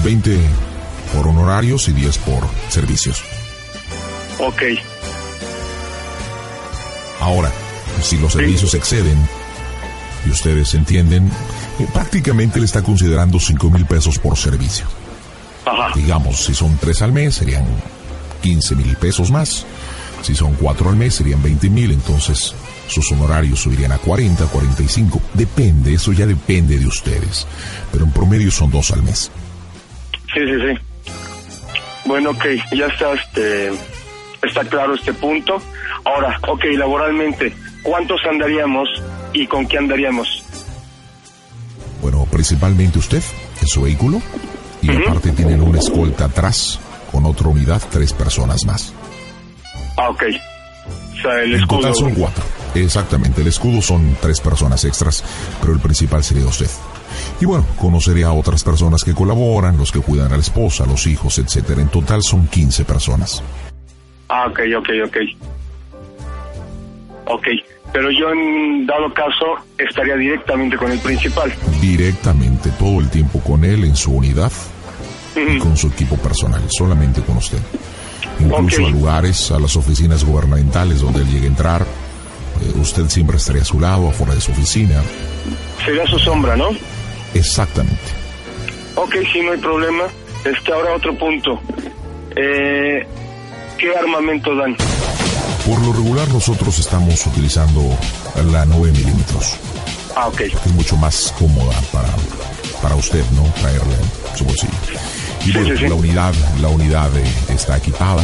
20 0.03 0.39
por 1.15 1.29
honorarios 1.29 1.89
y 1.89 1.93
10 1.93 2.19
por 2.19 2.43
servicios. 2.69 3.23
Ok, 4.39 4.63
Ahora, 7.21 7.51
si 8.03 8.19
los 8.19 8.33
servicios 8.35 8.75
exceden 8.75 9.17
y 10.27 10.31
ustedes 10.31 10.75
entienden, 10.75 11.31
eh, 11.79 11.87
prácticamente 11.93 12.59
le 12.59 12.67
está 12.67 12.83
considerando 12.83 13.41
5 13.41 13.71
mil 13.71 13.87
pesos 13.87 14.19
por 14.19 14.37
servicio. 14.37 14.85
ajá, 15.65 15.93
Digamos, 15.95 16.45
si 16.45 16.55
son 16.55 16.77
3 16.77 17.01
al 17.03 17.13
mes 17.13 17.37
serían 17.37 17.65
15 18.43 18.75
mil 18.75 18.95
pesos 18.97 19.31
más. 19.31 19.65
Si 20.23 20.35
son 20.35 20.55
4 20.55 20.91
al 20.91 20.97
mes 20.97 21.15
serían 21.15 21.43
20 21.43 21.71
mil, 21.71 21.93
entonces 21.93 22.55
sus 22.89 23.11
honorarios 23.13 23.61
subirían 23.61 23.93
a 23.93 23.99
40, 23.99 24.45
45. 24.45 25.21
Depende, 25.33 25.95
eso 25.95 26.13
ya 26.13 26.27
depende 26.27 26.77
de 26.79 26.87
ustedes. 26.87 27.47
Pero 27.91 28.05
en 28.05 28.11
promedio 28.13 28.51
son 28.51 28.71
2 28.71 28.91
al 28.91 29.03
mes. 29.03 29.31
sí, 30.35 30.41
sí, 30.41 30.53
sí. 30.61 31.13
Bueno, 32.07 32.31
ok, 32.31 32.45
ya 32.77 32.87
está, 32.87 33.15
este, 33.15 33.73
está 34.45 34.65
claro 34.65 34.95
este 34.95 35.13
punto. 35.13 35.61
Ahora, 36.05 36.39
ok, 36.49 36.65
laboralmente, 36.77 37.55
¿cuántos 37.83 38.21
andaríamos 38.31 38.89
y 39.33 39.47
con 39.47 39.67
qué 39.67 39.79
andaríamos? 39.79 40.43
Bueno, 42.03 42.27
principalmente 42.31 42.99
usted 42.99 43.23
en 43.61 43.67
su 43.69 43.83
vehículo 43.83 44.21
y 44.83 44.91
aparte 44.95 45.31
tienen 45.33 45.63
una 45.63 45.79
escolta 45.79 46.27
atrás 46.27 46.79
con 47.11 47.25
otra 47.25 47.49
unidad, 47.49 47.81
tres 47.91 48.13
personas 48.13 48.65
más. 48.67 48.93
Ah, 49.97 50.11
ok. 50.11 50.23
O 51.19 51.23
sea, 51.23 51.41
el 51.43 51.55
En 51.55 51.61
escudo. 51.61 51.79
total 51.81 51.95
son 51.95 52.15
cuatro. 52.15 52.45
Exactamente, 52.75 53.41
el 53.41 53.47
escudo 53.47 53.81
son 53.81 54.17
tres 54.21 54.41
personas 54.41 54.85
extras, 54.85 55.23
pero 55.61 55.73
el 55.73 55.79
principal 55.79 56.23
sería 56.25 56.45
usted. 56.47 56.69
Y 57.41 57.45
bueno, 57.47 57.65
conocería 57.79 58.27
a 58.27 58.33
otras 58.33 58.65
personas 58.65 59.05
que 59.05 59.15
colaboran, 59.15 59.79
los 59.79 59.93
que 59.93 60.01
cuidan 60.01 60.33
a 60.33 60.37
la 60.37 60.43
esposa, 60.43 60.85
los 60.85 61.07
hijos, 61.07 61.39
etcétera. 61.39 61.81
En 61.81 61.89
total 61.89 62.21
son 62.23 62.49
15 62.49 62.85
personas. 62.85 63.43
Ah, 64.29 64.47
ok, 64.49 64.61
ok, 64.79 64.89
ok. 65.07 65.17
Ok, 67.27 67.47
pero 67.93 68.11
yo 68.11 68.31
en 68.31 68.87
dado 68.87 69.13
caso 69.15 69.57
estaría 69.79 70.17
directamente 70.17 70.77
con 70.77 70.91
el 70.91 70.99
principal. 70.99 71.53
Directamente, 71.81 72.71
todo 72.79 73.01
el 73.01 73.09
tiempo 73.09 73.41
con 73.41 73.65
él 73.65 73.85
en 73.85 73.97
su 73.97 74.13
unidad 74.13 74.53
y 75.37 75.59
con 75.59 75.77
su 75.77 75.89
equipo 75.89 76.17
personal, 76.17 76.63
solamente 76.69 77.23
con 77.23 77.37
usted. 77.39 77.59
Incluso 78.41 78.87
a 78.87 78.91
lugares, 78.91 79.51
a 79.53 79.59
las 79.59 79.77
oficinas 79.77 80.25
gubernamentales 80.25 81.01
donde 81.01 81.21
él 81.21 81.29
llegue 81.29 81.47
a 81.47 81.51
entrar, 81.51 81.83
eh, 81.83 82.73
usted 82.81 83.09
siempre 83.09 83.37
estaría 83.37 83.63
a 83.63 83.65
su 83.65 83.81
lado, 83.81 84.09
afuera 84.09 84.35
de 84.35 84.41
su 84.41 84.53
oficina. 84.53 85.03
Sería 85.85 86.07
su 86.07 86.19
sombra, 86.19 86.57
¿no? 86.57 86.71
Exactamente. 87.33 88.25
Ok, 88.97 89.15
sí, 89.33 89.41
no 89.41 89.53
hay 89.53 89.59
problema. 89.59 90.05
Este, 90.45 90.73
ahora 90.73 90.95
otro 90.95 91.17
punto. 91.17 91.61
Eh, 92.37 93.07
¿Qué 93.85 93.95
armamento 93.99 94.57
dan? 94.57 94.75
Por 95.67 95.79
lo 95.83 95.93
regular 95.93 96.27
nosotros 96.29 96.79
estamos 96.79 97.27
utilizando 97.27 97.83
la 98.51 98.65
9 98.65 98.93
milímetros, 98.93 99.57
Ah, 100.17 100.29
ok. 100.29 100.41
es 100.41 100.67
mucho 100.73 100.97
más 100.97 101.35
cómoda 101.39 101.79
para, 101.93 102.09
para 102.81 102.95
usted, 102.97 103.23
¿no? 103.33 103.43
Traerla 103.61 103.93
en 104.33 104.39
su 104.39 104.45
bolsillo. 104.47 104.73
Y 105.43 105.45
Sí, 105.45 105.53
bueno, 105.53 105.69
sí, 105.69 105.77
sí. 105.83 105.89
la 105.89 105.95
unidad, 105.97 106.35
la 106.63 106.69
unidad 106.69 107.15
eh, 107.15 107.25
está 107.51 107.77
equipada, 107.77 108.23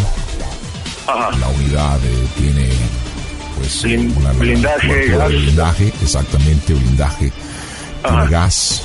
Ajá. 1.07 1.37
la 1.39 1.49
unidad 1.49 1.99
eh, 2.07 2.27
tiene 2.39 2.69
pues 3.59 3.83
Blin- 3.85 4.15
una 4.17 4.33
blindaje, 4.33 4.95
de 4.95 5.09
gas. 5.09 5.29
blindaje, 5.29 5.93
exactamente, 6.03 6.73
blindaje, 6.73 7.33
Ajá. 8.03 8.25
gas, 8.31 8.83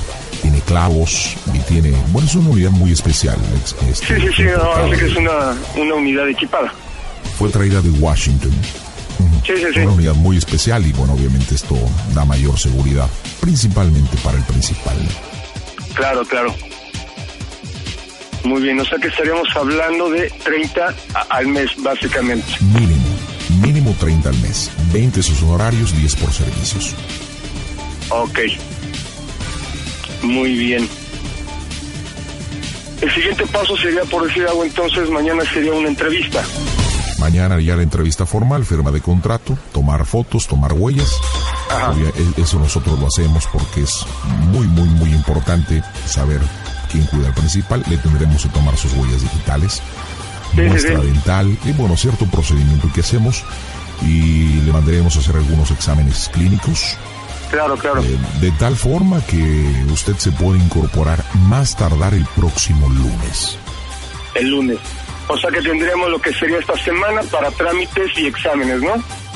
clavos 0.66 1.34
y 1.54 1.58
tiene, 1.60 1.92
bueno, 2.08 2.28
es 2.28 2.34
una 2.34 2.50
unidad 2.50 2.70
muy 2.70 2.92
especial. 2.92 3.36
este, 3.90 3.94
Sí, 4.20 4.26
sí, 4.26 4.32
sí, 4.36 4.42
ahora 4.48 4.84
sí 4.92 4.98
que 5.00 5.06
es 5.06 5.16
una, 5.16 5.56
una 5.76 5.94
unidad 5.94 6.28
equipada. 6.28 6.72
Fue 7.38 7.48
traída 7.50 7.80
de 7.80 7.90
Washington. 7.90 8.52
Sí, 9.46 9.52
sí, 9.56 9.64
sí. 9.74 9.80
Una 9.80 9.92
unidad 9.92 10.14
muy 10.14 10.36
especial 10.36 10.84
y 10.86 10.92
bueno, 10.92 11.14
obviamente 11.14 11.54
esto 11.54 11.76
da 12.14 12.24
mayor 12.24 12.58
seguridad, 12.58 13.08
principalmente 13.40 14.16
para 14.24 14.36
el 14.38 14.44
principal. 14.44 14.96
Claro, 15.94 16.24
claro. 16.26 16.54
Muy 18.44 18.62
bien, 18.62 18.78
o 18.78 18.84
sea 18.84 18.98
que 18.98 19.08
estaríamos 19.08 19.48
hablando 19.56 20.10
de 20.10 20.30
30 20.44 20.94
a- 21.14 21.20
al 21.36 21.48
mes, 21.48 21.70
básicamente. 21.82 22.46
Mínimo, 22.60 23.04
mínimo 23.60 23.96
30 23.98 24.28
al 24.28 24.36
mes, 24.38 24.70
20 24.92 25.22
sus 25.22 25.42
honorarios, 25.42 25.96
10 25.96 26.14
por 26.16 26.32
servicios. 26.32 26.94
Ok. 28.10 28.38
Muy 30.26 30.54
bien. 30.56 30.88
El 33.00 33.12
siguiente 33.12 33.46
paso 33.46 33.76
sería, 33.76 34.02
por 34.04 34.26
decir 34.26 34.44
algo, 34.46 34.64
entonces 34.64 35.08
mañana 35.10 35.42
sería 35.52 35.72
una 35.72 35.88
entrevista. 35.88 36.42
Mañana 37.18 37.60
ya 37.60 37.76
la 37.76 37.82
entrevista 37.82 38.26
formal, 38.26 38.64
firma 38.64 38.90
de 38.90 39.00
contrato, 39.00 39.56
tomar 39.72 40.04
fotos, 40.06 40.46
tomar 40.46 40.72
huellas. 40.72 41.10
Ajá. 41.70 41.94
E- 42.36 42.40
Eso 42.42 42.58
nosotros 42.58 42.98
lo 42.98 43.06
hacemos 43.06 43.46
porque 43.52 43.82
es 43.82 44.04
muy, 44.52 44.66
muy, 44.66 44.88
muy 44.88 45.10
importante 45.10 45.82
saber 46.06 46.40
quién 46.90 47.04
cuida 47.06 47.28
al 47.28 47.34
principal. 47.34 47.82
Le 47.88 47.98
tendremos 47.98 48.42
que 48.42 48.48
tomar 48.50 48.76
sus 48.76 48.92
huellas 48.94 49.22
digitales, 49.22 49.74
Sí, 50.54 50.62
sí, 50.62 50.68
muestra 50.68 51.00
sí. 51.00 51.06
dental 51.06 51.58
y 51.64 51.72
bueno, 51.72 51.96
cierto 51.96 52.24
procedimiento 52.26 52.90
que 52.94 53.00
hacemos 53.00 53.44
y 54.02 54.60
le 54.64 54.72
mandaremos 54.72 55.16
a 55.16 55.20
hacer 55.20 55.36
algunos 55.36 55.70
exámenes 55.70 56.30
clínicos 56.32 56.96
Claro, 57.50 57.76
claro. 57.76 58.02
eh, 58.02 58.18
de 58.40 58.50
tal 58.52 58.76
forma 58.76 59.24
que 59.26 59.84
usted 59.92 60.16
se 60.16 60.32
puede 60.32 60.58
incorporar 60.58 61.24
más 61.34 61.76
tardar 61.76 62.12
el 62.14 62.24
próximo 62.36 62.88
lunes. 62.88 63.56
El 64.34 64.50
lunes. 64.50 64.78
O 65.28 65.36
sea 65.38 65.50
que 65.50 65.60
tendríamos 65.62 66.10
lo 66.10 66.20
que 66.20 66.32
sería 66.34 66.58
esta 66.58 66.76
semana 66.78 67.22
para 67.30 67.50
trámites 67.52 68.10
y 68.16 68.26
exámenes, 68.26 68.80
¿no? 68.80 68.92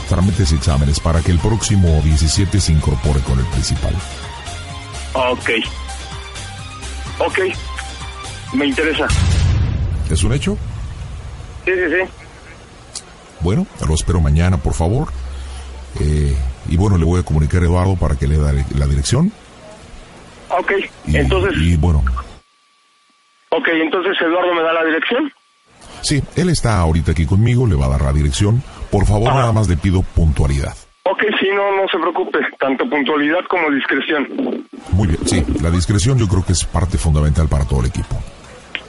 Trámites 0.09 0.53
y 0.53 0.57
exámenes 0.57 1.01
para 1.01 1.21
que 1.23 1.31
el 1.33 1.39
próximo 1.39 2.01
17 2.03 2.61
se 2.61 2.73
incorpore 2.73 3.21
con 3.21 3.39
el 3.39 3.47
principal. 3.47 3.95
Ok. 5.15 5.51
Ok. 7.19 7.39
Me 8.55 8.67
interesa. 8.67 9.07
¿Es 10.11 10.23
un 10.25 10.33
hecho? 10.33 10.57
Sí, 11.65 11.71
sí, 11.75 11.91
sí. 11.91 12.11
Bueno, 13.41 13.67
lo 13.87 13.95
espero 13.95 14.21
mañana, 14.21 14.57
por 14.59 14.75
favor. 14.75 15.09
Eh, 16.01 16.37
y 16.69 16.77
bueno, 16.77 16.97
le 16.99 17.05
voy 17.05 17.21
a 17.21 17.23
comunicar 17.23 17.63
a 17.63 17.65
Eduardo 17.67 17.97
para 17.97 18.17
que 18.17 18.27
le 18.27 18.37
dé 18.39 18.65
la 18.77 18.87
dirección. 18.87 19.33
Ok. 20.51 20.73
Y, 21.07 21.17
Entonces, 21.17 21.53
y 21.61 21.77
bueno, 21.77 22.03
ok, 23.51 23.69
entonces 23.75 24.17
Eduardo 24.21 24.55
me 24.55 24.63
da 24.63 24.73
la 24.73 24.85
dirección. 24.85 25.33
sí, 26.03 26.23
él 26.37 26.49
está 26.51 26.79
ahorita 26.79 27.13
aquí 27.13 27.27
conmigo, 27.27 27.67
le 27.67 27.75
va 27.77 27.87
a 27.87 27.91
dar 27.91 28.03
la 28.03 28.13
dirección. 28.13 28.63
Por 28.91 29.07
favor, 29.07 29.29
Ajá. 29.29 29.39
nada 29.41 29.53
más 29.53 29.69
le 29.69 29.77
pido 29.77 30.03
puntualidad. 30.03 30.75
Ok, 31.05 31.23
sí, 31.41 31.47
no, 31.55 31.77
no 31.77 31.89
se 31.89 31.99
preocupe. 31.99 32.39
Tanto 32.59 32.89
puntualidad 32.89 33.41
como 33.49 33.71
discreción. 33.71 34.67
Muy 34.91 35.09
bien, 35.09 35.21
sí, 35.27 35.45
la 35.63 35.71
discreción 35.71 36.19
yo 36.19 36.27
creo 36.29 36.45
que 36.45 36.53
es 36.53 36.65
parte 36.65 36.99
fundamental 36.99 37.49
para 37.49 37.65
todo 37.65 37.81
el 37.81 37.87
equipo. 37.87 38.17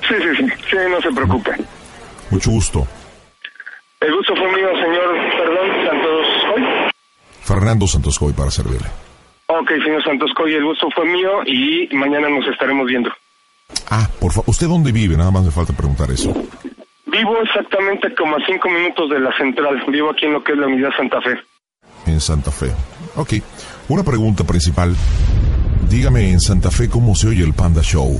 Sí, 0.07 0.15
sí, 0.17 0.35
sí. 0.37 0.45
Sí, 0.69 0.77
no 0.89 0.99
se 1.01 1.11
preocupe. 1.11 1.51
Mucho 2.31 2.51
gusto. 2.51 2.87
El 3.99 4.15
gusto 4.15 4.33
fue 4.35 4.47
mío, 4.47 4.67
señor. 4.73 5.15
Fernando 7.51 7.85
Santos 7.85 8.17
Coy 8.17 8.31
para 8.31 8.49
servirle. 8.49 8.87
Ok, 9.47 9.69
señor 9.83 10.01
Santos 10.05 10.31
Coy, 10.37 10.53
el 10.53 10.63
gusto 10.63 10.87
fue 10.95 11.05
mío 11.05 11.43
y 11.45 11.93
mañana 11.93 12.29
nos 12.29 12.47
estaremos 12.47 12.87
viendo. 12.87 13.11
Ah, 13.89 14.07
por 14.21 14.31
favor, 14.31 14.49
¿usted 14.49 14.67
dónde 14.67 14.93
vive? 14.93 15.17
Nada 15.17 15.31
más 15.31 15.43
me 15.43 15.51
falta 15.51 15.73
preguntar 15.73 16.09
eso. 16.11 16.31
Vivo 17.07 17.37
exactamente 17.43 18.15
como 18.15 18.37
a 18.37 18.45
cinco 18.47 18.69
minutos 18.69 19.09
de 19.09 19.19
la 19.19 19.35
central. 19.37 19.83
Vivo 19.89 20.11
aquí 20.11 20.27
en 20.27 20.33
lo 20.33 20.41
que 20.41 20.53
es 20.53 20.57
la 20.57 20.67
unidad 20.67 20.91
Santa 20.95 21.19
Fe. 21.19 21.41
En 22.05 22.21
Santa 22.21 22.51
Fe. 22.51 22.71
Ok. 23.17 23.33
Una 23.89 24.03
pregunta 24.03 24.45
principal. 24.45 24.95
Dígame 25.89 26.31
en 26.31 26.39
Santa 26.39 26.71
Fe 26.71 26.89
cómo 26.89 27.15
se 27.15 27.27
oye 27.27 27.43
el 27.43 27.53
Panda 27.53 27.81
Show. 27.81 28.17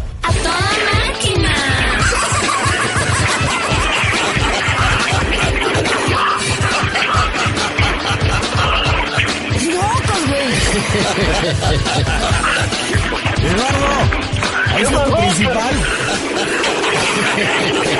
Eduardo, 13.41 13.87
ahí 14.75 14.83
está 14.83 15.03
tu 15.05 15.11
principal. 15.15 15.73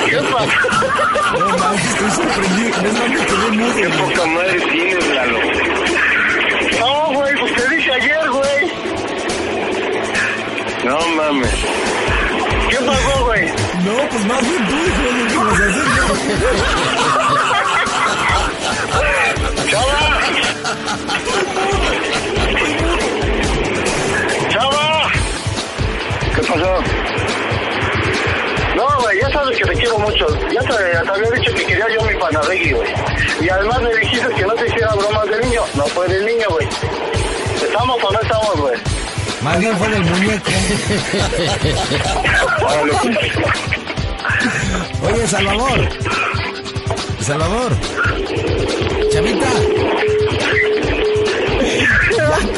¿Qué 0.08 0.16
pasa? 0.16 0.56
No 1.38 1.46
manches, 1.56 1.86
estoy 1.90 2.10
sorprendido. 2.10 2.68
Es 2.68 2.92
más, 2.92 3.08
me 3.08 3.24
quedé 3.24 3.50
mudo. 3.52 3.74
Qué 3.76 3.88
poca 3.88 4.26
madre 4.26 4.60
tienes, 4.60 5.08
Lalo. 5.14 5.38
No, 6.80 7.12
güey, 7.14 7.34
pues 7.40 7.54
te 7.54 7.68
dije 7.76 7.92
ayer, 7.92 8.30
güey. 8.30 8.72
No 10.84 10.98
mames. 11.16 11.54
¿Qué 12.68 12.76
pasó, 12.76 13.24
güey? 13.24 13.46
No, 13.46 14.08
pues 14.10 14.24
más 14.26 14.40
bien 14.42 14.66
tú, 14.68 14.74
hijo, 14.74 15.02
lo 15.02 15.24
que 15.28 15.36
vas 15.38 15.60
a 15.60 15.64
hacer, 15.66 15.86
¿no? 17.76 17.78
¡Chava! 19.70 20.20
¡Chava! 24.50 25.10
¿Qué 26.34 26.42
pasó? 26.42 26.82
No, 28.76 29.00
güey, 29.00 29.20
ya 29.20 29.30
sabes 29.30 29.58
que 29.58 29.64
te 29.64 29.74
quiero 29.74 29.98
mucho. 29.98 30.26
Ya 30.50 30.60
te, 30.60 30.66
te 30.74 31.10
había 31.10 31.30
dicho 31.30 31.54
que 31.54 31.64
quería 31.64 31.86
yo 31.94 32.02
mi 32.04 32.14
panadegui, 32.14 32.72
güey. 32.72 32.90
Y 33.40 33.48
además 33.48 33.82
me 33.82 33.94
dijiste 33.96 34.28
que 34.34 34.42
no 34.42 34.54
te 34.54 34.66
hiciera 34.66 34.94
bromas 34.94 35.26
del 35.26 35.40
niño. 35.40 35.62
No 35.74 35.86
fue 35.86 36.08
del 36.08 36.24
niño, 36.26 36.46
güey. 36.50 36.66
¿Estamos 37.62 38.02
o 38.02 38.12
no 38.12 38.20
estamos, 38.20 38.56
güey? 38.60 38.74
Más 39.42 39.58
bien 39.58 39.76
fue 39.76 39.88
del 39.88 40.04
muñeco. 40.04 40.50
Pues. 45.02 45.12
Oye, 45.12 45.26
Salvador. 45.26 45.88
Salvador. 47.22 47.76
Chavita. 49.12 49.46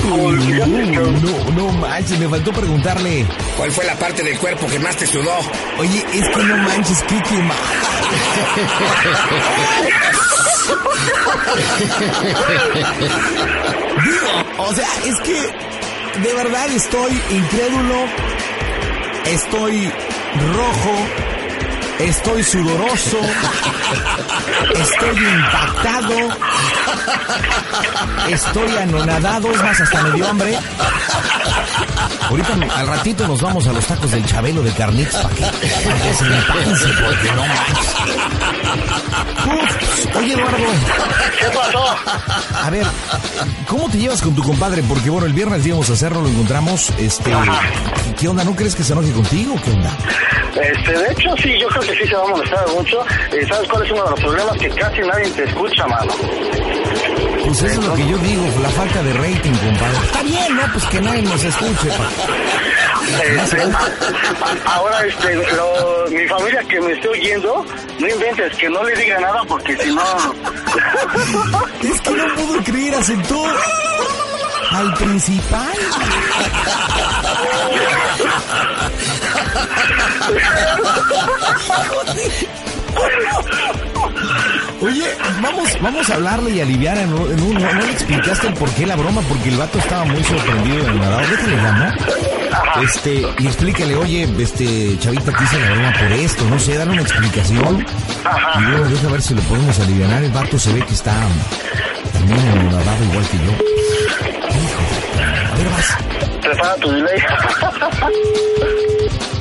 No, 0.05 1.51
no 1.53 1.73
manches, 1.73 2.19
me 2.19 2.29
faltó 2.29 2.53
preguntarle. 2.53 3.27
¿Cuál 3.57 3.73
fue 3.73 3.85
la 3.85 3.95
parte 3.95 4.23
del 4.23 4.39
cuerpo 4.39 4.67
que 4.67 4.79
más 4.79 4.97
te 4.97 5.07
sudó? 5.07 5.35
Oye, 5.79 6.05
es 6.13 6.29
que 6.29 6.43
no 6.45 6.57
manches, 6.59 7.03
qué 7.05 7.21
quemada. 7.23 7.61
Digo, 14.05 14.45
o 14.59 14.75
sea, 14.75 14.89
es 15.07 15.21
que 15.21 15.41
de 16.21 16.35
verdad 16.35 16.69
estoy 16.71 17.21
incrédulo, 17.31 18.05
estoy 19.27 19.93
rojo, 20.55 21.07
estoy 21.99 22.43
sudoroso, 22.43 23.19
estoy 24.75 25.25
impactado, 25.25 26.15
estoy 28.29 28.77
anonadado, 28.77 29.51
es 29.51 29.63
más, 29.63 29.81
hasta 29.81 30.03
me 30.03 30.11
dio 30.13 30.29
hambre. 30.29 30.59
Ahorita 32.29 32.55
al 32.75 32.87
ratito 32.87 33.29
nos 33.29 33.41
vamos 33.41 33.67
a 33.67 33.73
los 33.73 33.85
tacos 33.87 34.11
del 34.11 34.25
Chabelo 34.25 34.63
de 34.63 34.73
carnitas 34.73 35.15
para 35.23 35.35
que, 35.35 36.15
se 36.15 36.25
porque 36.25 37.33
no 37.35 37.47
manches. 37.47 38.24
Oye, 40.17 40.33
Eduardo, 40.33 40.57
¿Qué 41.39 41.47
pasó? 41.55 41.97
a 42.63 42.71
ver, 42.71 42.87
¿cómo 43.69 43.89
te 43.91 43.99
llevas 43.99 44.23
con 44.23 44.35
tu 44.35 44.43
compadre? 44.43 44.83
Porque 44.83 45.11
bueno, 45.11 45.27
el 45.27 45.33
viernes 45.33 45.67
íbamos 45.67 45.91
a 45.91 45.93
hacerlo, 45.95 46.23
lo 46.23 46.29
encontramos. 46.29 46.91
Este, 46.99 47.33
¿qué 48.19 48.29
onda? 48.29 48.45
¿No 48.45 48.55
crees 48.55 48.75
que 48.75 48.85
se 48.85 48.93
enoje 48.93 49.11
contigo? 49.13 49.57
¿Qué 49.63 49.71
onda? 49.71 49.91
Este, 50.55 50.93
de 50.93 51.13
hecho, 51.13 51.31
sí, 51.43 51.59
yo 51.61 51.67
creo 51.69 51.83
que 51.83 51.97
sí 52.03 52.09
se 52.09 52.15
va 52.15 52.23
a 52.23 52.29
molestar 52.29 52.69
mucho. 52.77 53.05
Eh, 53.33 53.47
¿Sabes 53.49 53.69
cuál 53.69 53.85
es 53.85 53.91
uno 53.93 54.05
de 54.05 54.11
los 54.11 54.21
problemas? 54.21 54.59
Que 54.59 54.69
casi 54.71 55.01
nadie 55.01 55.31
te 55.31 55.45
escucha, 55.45 55.87
mano. 55.87 56.13
Pues 57.45 57.63
eso 57.63 57.81
es 57.81 57.87
lo 57.87 57.95
que 57.95 58.09
yo 58.09 58.19
digo, 58.19 58.43
la 58.63 58.69
falta 58.71 59.03
de 59.03 59.13
rating, 59.15 59.53
compadre. 59.53 59.99
Está 60.05 60.23
bien, 60.23 60.57
¿no? 60.57 60.63
Pues 60.73 60.85
que 60.87 61.01
nadie 61.01 61.23
nos 61.23 61.45
escuche. 61.45 61.89
pa. 61.89 62.09
Este, 63.23 63.63
ahora, 64.65 65.07
este, 65.07 65.37
mi 66.11 66.27
familia 66.27 66.63
que 66.69 66.81
me 66.81 66.93
esté 66.93 67.09
oyendo, 67.09 67.65
no 67.99 68.09
inventes, 68.09 68.57
que 68.57 68.69
no 68.69 68.83
le 68.83 68.97
diga 68.97 69.21
nada 69.21 69.43
porque 69.47 69.77
si 69.77 69.95
no... 69.95 70.03
Es 71.83 72.01
que 72.01 72.11
no 72.11 72.35
puedo 72.35 72.65
creer, 72.65 72.95
aceptó 72.95 73.45
al 74.71 74.95
principal. 74.95 75.79
Oye, 84.81 85.05
vamos, 85.41 85.69
vamos 85.81 86.11
a 86.11 86.15
hablarle 86.15 86.51
y 86.51 86.61
aliviar 86.61 86.99
en 86.99 87.11
no, 87.11 87.25
no 87.25 87.73
le 87.73 87.91
explicaste 87.91 88.49
el 88.49 88.55
por 88.55 88.69
qué 88.71 88.87
la 88.87 88.97
broma, 88.97 89.23
porque 89.23 89.49
el 89.49 89.57
vato 89.57 89.79
estaba 89.79 90.05
muy 90.05 90.23
sorprendido 90.23 90.85
del 90.85 90.99
nadador. 90.99 91.31
Déjale 91.31 91.57
llamar. 91.57 91.99
Este, 92.83 93.27
y 93.39 93.47
explícale, 93.47 93.95
oye, 93.97 94.29
este, 94.39 94.99
chavita, 94.99 95.33
te 95.33 95.45
hice 95.45 95.59
la 95.61 95.71
broma 95.71 95.93
por 95.99 96.13
esto, 96.13 96.45
no 96.51 96.59
sé, 96.59 96.77
dale 96.77 96.91
una 96.93 97.03
explicación. 97.03 97.87
Y 98.59 98.61
luego 98.63 98.85
deja 98.85 99.09
ver 99.09 99.23
si 99.23 99.35
lo 99.35 99.41
podemos 99.43 99.81
aliviar. 99.81 100.23
El 100.23 100.33
vato 100.33 100.59
se 100.59 100.73
ve 100.73 100.85
que 100.85 100.95
está 100.95 101.15
también 102.13 102.41
enamorado 102.41 103.05
igual 103.05 103.27
que 103.29 103.39
yo. 103.39 103.53
Hijo, 104.61 104.83
a 105.53 105.57
ver, 105.57 105.69
vas. 105.71 105.97
Prepara 106.43 106.75
tu 106.77 106.91
delay. 106.91 107.23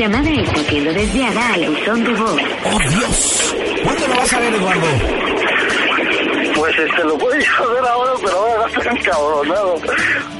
llamada 0.00 0.30
está 0.30 0.64
siendo 0.64 0.92
desviada 0.94 1.52
al 1.54 1.68
buzón 1.68 2.04
de 2.04 2.14
voz. 2.14 2.40
¡Oh, 2.64 2.78
Dios! 2.88 3.54
¿Cuándo 3.84 4.08
lo 4.08 4.14
vas 4.16 4.32
a 4.32 4.40
ver, 4.40 4.54
Eduardo? 4.54 4.86
Pues 6.54 6.74
este, 6.78 7.04
lo 7.04 7.16
voy 7.18 7.32
a 7.34 7.66
ver 7.72 7.84
ahora, 7.90 8.12
pero 8.22 8.36
ahora 8.38 8.66
estoy 8.68 8.98
encabronado. 8.98 9.74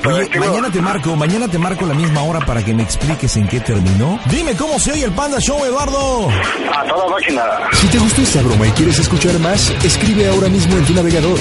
Pero 0.02 0.14
Oye, 0.14 0.22
es 0.24 0.28
que 0.30 0.38
no- 0.38 0.46
mañana 0.46 0.70
te 0.70 0.80
marco, 0.80 1.16
mañana 1.16 1.48
te 1.48 1.58
marco 1.58 1.84
a 1.84 1.88
la 1.88 1.94
misma 1.94 2.22
hora 2.22 2.40
para 2.40 2.62
que 2.64 2.72
me 2.72 2.82
expliques 2.82 3.36
en 3.36 3.48
qué 3.48 3.60
terminó. 3.60 4.18
Dime 4.30 4.54
cómo 4.56 4.78
se 4.78 4.92
oye 4.92 5.04
el 5.04 5.12
Panda 5.12 5.38
Show, 5.40 5.62
Eduardo. 5.64 6.28
A 6.74 6.84
toda 6.84 7.08
máquina. 7.08 7.42
Si 7.72 7.86
te 7.88 7.98
gustó 7.98 8.22
esta 8.22 8.40
broma 8.42 8.66
y 8.66 8.70
quieres 8.72 8.98
escuchar 8.98 9.38
más, 9.40 9.70
escribe 9.84 10.26
ahora 10.28 10.48
mismo 10.48 10.74
en 10.76 10.84
tu 10.86 10.94
navegador. 10.94 11.38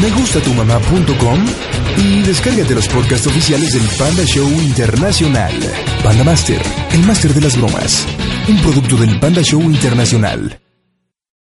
megustatumamá.com 0.00 1.44
y 1.96 2.22
descárgate 2.22 2.74
los 2.74 2.88
podcasts 2.88 3.26
oficiales 3.26 3.72
del 3.72 3.88
Panda 3.98 4.24
Show 4.24 4.48
Internacional. 4.48 5.52
Panda 6.02 6.24
Master, 6.24 6.60
el 6.92 7.02
máster 7.04 7.32
de 7.32 7.40
las 7.40 7.56
bromas. 7.56 8.06
Un 8.48 8.60
producto 8.60 8.96
del 8.96 9.18
Panda 9.20 9.42
Show 9.42 9.60
Internacional. 9.62 10.63